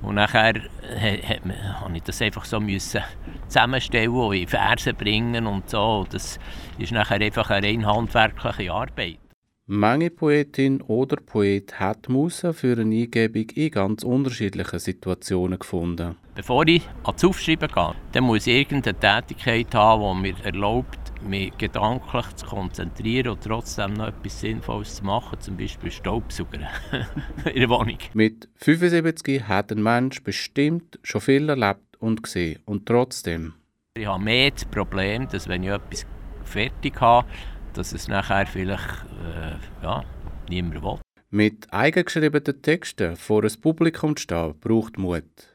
Und 0.02 0.16
nachher 0.16 0.54
musste 0.54 1.96
ich 1.96 2.04
das 2.04 2.22
einfach 2.22 2.46
so 2.46 2.60
müssen 2.60 3.02
zusammenstellen 3.48 4.10
und 4.10 4.36
in 4.36 4.48
Verse 4.48 4.94
bringen 4.94 5.48
und 5.48 5.70
so. 5.70 6.06
Das 6.10 6.40
ist 6.78 6.92
nachher 6.92 7.22
einfach 7.22 7.50
eine 7.50 7.68
rein 7.68 7.86
handwerkliche 7.86 8.72
Arbeit. 8.72 9.20
Manche 9.66 10.10
Poetin 10.10 10.82
oder 10.82 11.16
Poet 11.16 11.80
hat 11.80 12.10
Musa 12.10 12.52
für 12.52 12.74
eine 12.78 12.96
Eingebung 12.96 13.50
in 13.52 13.72
ganz 13.72 14.04
unterschiedlichen 14.04 14.78
Situationen 14.78 15.58
gefunden. 15.58 16.18
Bevor 16.36 16.68
ich 16.68 16.82
ans 17.06 17.24
Aufschreiben 17.24 17.70
gehe, 17.74 17.96
dann 18.12 18.26
muss 18.26 18.46
ich 18.46 18.56
irgendeine 18.56 19.00
Tätigkeit 19.00 19.74
haben, 19.74 20.22
die 20.22 20.34
mir 20.34 20.46
erlaubt, 20.46 21.03
mich 21.26 21.58
gedanklich 21.58 22.26
zu 22.36 22.46
konzentrieren 22.46 23.34
und 23.34 23.44
trotzdem 23.44 23.94
noch 23.94 24.08
etwas 24.08 24.40
Sinnvolles 24.40 24.96
zu 24.96 25.06
machen, 25.06 25.40
zum 25.40 25.58
Beispiel 25.58 25.92
Staubsaugern 25.92 26.68
in 27.46 27.60
der 27.60 27.70
Wohnung. 27.70 27.98
Mit 28.14 28.50
75 28.56 29.48
hat 29.48 29.72
ein 29.72 29.82
Mensch 29.82 30.24
bestimmt 30.24 31.00
schon 31.04 31.22
viel 31.22 31.50
erlebt 31.50 31.98
und 32.00 32.24
gesehen 32.24 32.60
und 32.66 32.86
trotzdem. 32.86 33.54
Ich 33.96 34.08
habe 34.08 34.24
mehr 34.24 34.52
das 34.52 34.66
Problem, 34.66 35.28
dass 35.30 35.48
wenn 35.48 35.64
ich 35.64 35.70
etwas 35.70 36.06
fertig 36.44 37.00
habe, 37.00 37.28
dass 37.74 37.94
es 37.94 38.08
nachher 38.08 38.46
vielleicht 38.46 39.06
äh, 39.24 39.84
ja, 39.84 40.04
niemand 40.50 40.84
will. 40.84 41.00
Mit 41.30 41.72
eigengeschriebenen 41.74 42.62
Texten 42.62 43.16
vor 43.16 43.44
ein 43.44 43.62
Publikum 43.62 44.16
zu 44.16 44.24
stehen, 44.24 44.60
braucht 44.60 44.98
Mut. 44.98 45.53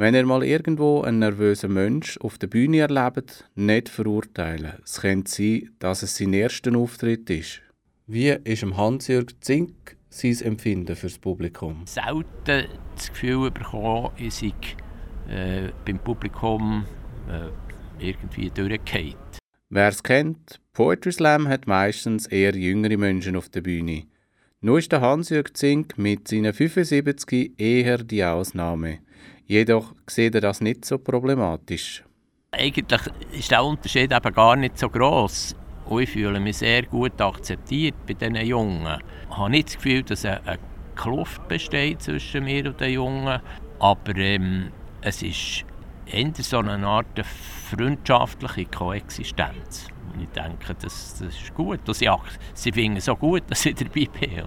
Wenn 0.00 0.14
ihr 0.14 0.24
mal 0.24 0.44
irgendwo 0.44 1.02
einen 1.02 1.18
nervösen 1.18 1.74
Mensch 1.74 2.18
auf 2.18 2.38
der 2.38 2.46
Bühne 2.46 2.78
erlebt, 2.78 3.50
nicht 3.56 3.88
verurteilen. 3.88 4.74
Es 4.84 5.00
könnte 5.00 5.28
sein, 5.28 5.70
dass 5.80 6.04
es 6.04 6.16
sein 6.16 6.32
erster 6.32 6.76
Auftritt 6.76 7.28
ist. 7.30 7.62
Wie 8.06 8.28
ist 8.28 8.62
Hans-Jürg 8.64 9.34
Zink 9.40 9.96
sein 10.08 10.40
Empfinden 10.42 10.94
fürs 10.94 11.18
Publikum? 11.18 11.82
Selten 11.86 12.68
das 12.94 13.08
Gefühl 13.08 13.50
bekommen, 13.50 14.12
ich 14.16 14.34
sei 14.34 14.52
äh, 15.28 15.72
beim 15.84 15.98
Publikum 15.98 16.84
äh, 17.28 17.48
irgendwie 18.00 18.50
durchgefallen. 18.50 19.16
Wer 19.68 19.88
es 19.88 20.04
kennt, 20.04 20.60
Poetry 20.74 21.10
Slam 21.10 21.48
hat 21.48 21.66
meistens 21.66 22.28
eher 22.28 22.54
jüngere 22.54 22.96
Menschen 22.96 23.34
auf 23.34 23.48
der 23.48 23.62
Bühne. 23.62 24.04
Nur 24.60 24.78
ist 24.78 24.92
der 24.92 25.00
Hans-Jürg 25.00 25.56
Zink 25.56 25.98
mit 25.98 26.28
seinen 26.28 26.52
75 26.52 27.58
eher 27.58 27.98
die 27.98 28.22
Ausnahme. 28.24 29.00
Jedoch 29.48 29.94
sieht 30.06 30.34
er 30.34 30.42
das 30.42 30.60
nicht 30.60 30.84
so 30.84 30.98
problematisch. 30.98 32.04
Eigentlich 32.50 33.00
ist 33.32 33.50
der 33.50 33.64
Unterschied 33.64 34.12
eben 34.12 34.34
gar 34.34 34.56
nicht 34.56 34.78
so 34.78 34.90
groß. 34.90 35.56
Ich 35.98 36.10
fühle 36.10 36.38
mich 36.38 36.58
sehr 36.58 36.82
gut 36.82 37.18
akzeptiert 37.18 37.94
bei 38.06 38.12
diesen 38.12 38.36
Jungen. 38.36 39.00
Ich 39.30 39.36
habe 39.38 39.48
nicht 39.48 39.68
das 39.68 39.76
Gefühl, 39.76 40.02
dass 40.02 40.26
eine 40.26 40.58
Kluft 40.94 41.48
besteht 41.48 42.02
zwischen 42.02 42.44
mir 42.44 42.66
und 42.66 42.78
den 42.78 42.92
Jungen. 42.92 43.40
Aber 43.78 44.16
ähm, 44.16 44.70
es 45.00 45.22
ist 45.22 45.64
eher 46.04 46.30
so 46.34 46.58
eine 46.58 46.86
Art 46.86 47.06
freundschaftliche 47.70 48.66
Koexistenz. 48.66 49.86
Und 50.12 50.24
ich 50.24 50.28
denke, 50.28 50.74
das, 50.74 51.20
das 51.20 51.34
ist 51.34 51.54
gut. 51.54 51.80
Sie, 51.94 52.10
sie 52.52 52.72
finden 52.72 52.98
es 52.98 53.06
so 53.06 53.16
gut, 53.16 53.44
dass 53.48 53.64
ich 53.64 53.76
dabei 53.76 54.08
bin. 54.20 54.42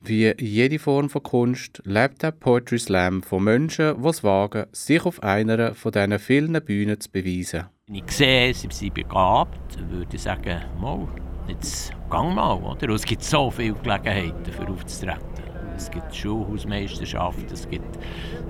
Wie 0.00 0.32
jede 0.38 0.78
Form 0.78 1.08
von 1.08 1.22
Kunst 1.22 1.82
lebt 1.84 2.22
der 2.22 2.30
Poetry 2.30 2.78
Slam 2.78 3.22
von 3.22 3.42
Menschen, 3.42 4.00
die 4.00 4.08
es 4.08 4.22
wagen, 4.22 4.66
sich 4.72 5.04
auf 5.04 5.22
einer 5.22 5.74
von 5.74 5.92
diesen 5.92 6.18
vielen 6.18 6.64
Bühnen 6.64 7.00
zu 7.00 7.10
beweisen. 7.10 7.66
Wenn 7.88 7.96
ich 7.96 8.10
sehe, 8.10 8.54
sie 8.54 8.68
sind 8.70 8.94
begabt, 8.94 9.78
würde 9.90 10.14
ich 10.14 10.22
sagen, 10.22 10.60
mal, 10.80 11.08
jetzt 11.48 11.92
gang 12.10 12.34
mal. 12.34 12.54
Oder? 12.54 12.90
Es 12.90 13.04
gibt 13.04 13.22
so 13.22 13.50
viele 13.50 13.74
Gelegenheiten, 13.74 14.52
für 14.52 14.68
aufzutreten. 14.68 15.36
Es 15.76 15.90
gibt 15.90 16.14
Schulhausmeisterschaften, 16.14 17.46
es 17.52 17.68
gibt 17.68 17.98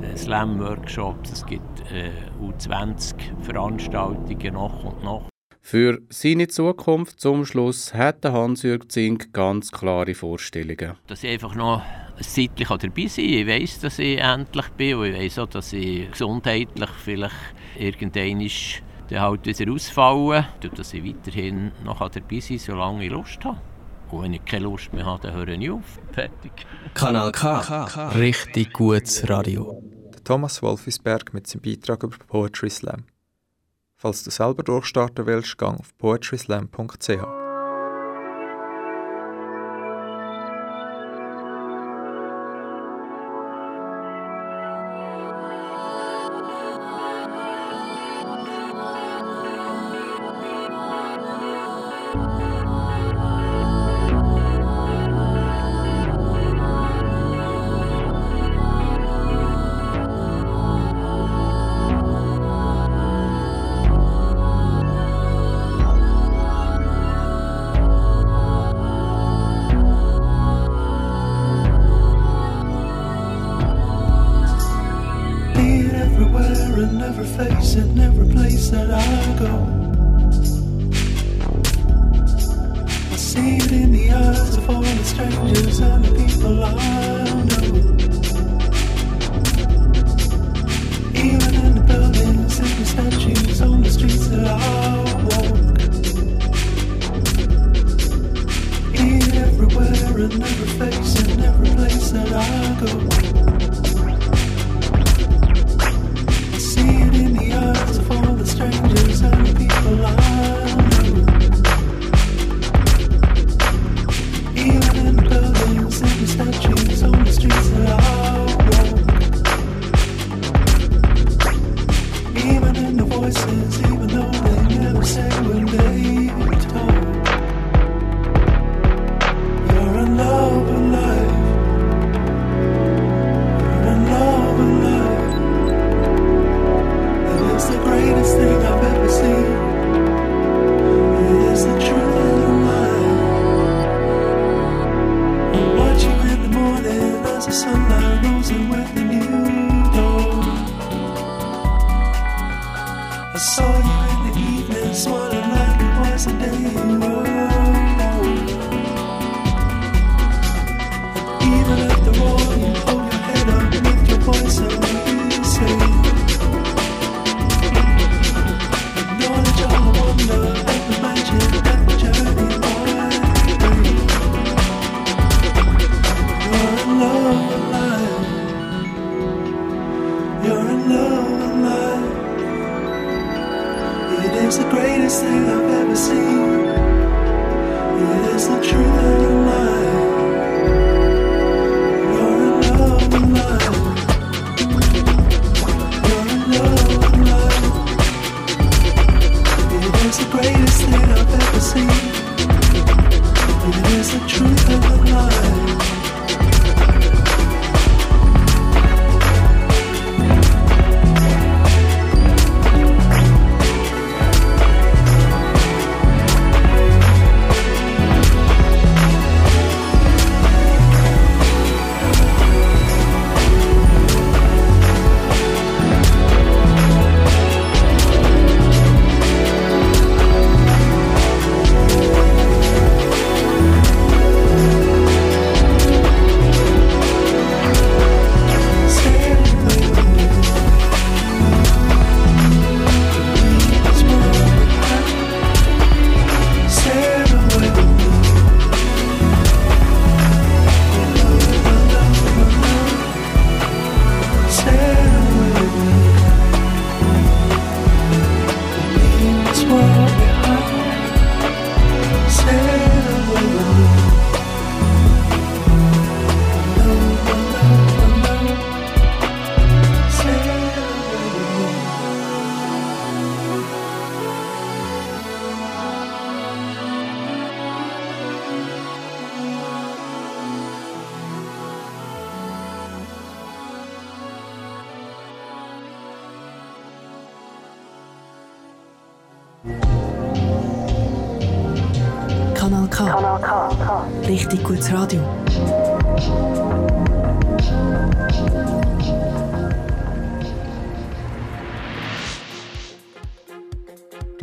äh, 0.03 0.17
Slam-Workshops, 0.17 1.33
es 1.33 1.45
gibt 1.45 1.81
äh, 1.91 2.13
U20-Veranstaltungen 2.41 4.55
noch 4.55 4.85
und 4.85 5.03
noch. 5.03 5.29
Für 5.69 5.99
seine 6.11 6.47
Zukunft 6.47 7.19
zum 7.19 7.45
Schluss 7.45 7.93
hat 7.93 8.25
Hans-Jürg 8.25 8.89
Zink 8.93 9.33
ganz 9.33 9.73
klare 9.73 10.15
Vorstellungen. 10.15 10.95
Dass 11.09 11.25
ich 11.25 11.31
einfach 11.31 11.57
noch 11.57 11.83
ein 12.17 12.23
Zeitlich 12.23 12.69
dabei 12.69 13.07
sein 13.09 13.25
Ich 13.25 13.49
weiss, 13.49 13.81
dass 13.81 13.99
ich 13.99 14.21
endlich 14.21 14.69
bin 14.77 14.95
und 14.95 15.07
ich 15.07 15.19
weiss 15.19 15.41
auch, 15.41 15.49
dass 15.49 15.73
ich 15.73 16.09
gesundheitlich 16.09 16.91
vielleicht 17.05 17.35
irgendwann 17.77 18.49
dann 19.09 19.21
halt 19.21 19.45
wieder 19.45 19.73
ausfallen 19.73 20.47
und 20.63 20.79
dass 20.79 20.95
ich 20.95 21.05
weiterhin 21.05 21.73
noch 21.85 21.99
dabei 21.99 22.39
sein 22.39 22.59
kann, 22.59 22.59
solange 22.59 23.05
ich 23.05 23.11
Lust 23.11 23.45
habe. 23.45 23.61
Und 24.13 24.23
wenn 24.23 24.35
ich 24.35 24.45
keine 24.45 24.67
Lust 24.67 24.93
mehr 24.93 25.05
habe, 25.05 25.27
dann 25.27 25.35
höre 25.35 25.49
ich 25.49 25.69
auf. 25.69 25.99
Fertig. 26.13 26.53
Kanal 26.95 27.33
K. 27.33 28.11
Richtig 28.11 28.73
gutes 28.73 29.29
Radio. 29.29 29.83
Thomas 30.23 30.63
Wolfisberg 30.63 31.35
mit 31.35 31.49
seinem 31.49 31.63
Beitrag 31.63 32.05
über 32.05 32.19
Poetry 32.19 32.71
Slam. 32.71 33.03
Falls 34.07 34.23
du 34.23 34.31
selber 34.31 34.63
durchstarten 34.63 35.27
willst, 35.27 35.59
gang 35.59 35.81
auf 35.81 35.99
poetryslam.ch. 35.99 37.46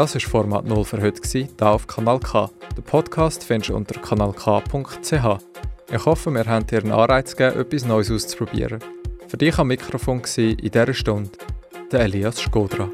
Das 0.03 0.15
war 0.15 0.21
Format 0.21 0.65
0 0.65 0.83
für 0.83 1.01
heute, 1.01 1.21
hier 1.25 1.47
auf 1.61 1.87
Kanal 1.87 2.19
K. 2.19 2.49
Den 2.75 2.83
Podcast 2.83 3.41
findest 3.41 3.69
du 3.69 3.75
unter 3.77 4.01
kanalk.ch. 4.01 5.13
Ich 5.93 6.05
hoffe, 6.05 6.29
wir 6.29 6.45
haben 6.45 6.67
dir 6.67 6.79
einen 6.79 6.91
Anreiz 6.91 7.33
gegeben, 7.37 7.61
etwas 7.61 7.85
Neues 7.85 8.11
auszuprobieren. 8.11 8.79
Für 9.29 9.37
dich 9.37 9.57
am 9.57 9.69
Mikrofon 9.69 10.21
war 10.21 10.37
in 10.37 10.57
dieser 10.57 10.93
Stunde 10.93 11.31
der 11.89 12.01
Elias 12.01 12.41
Skodra. 12.41 12.89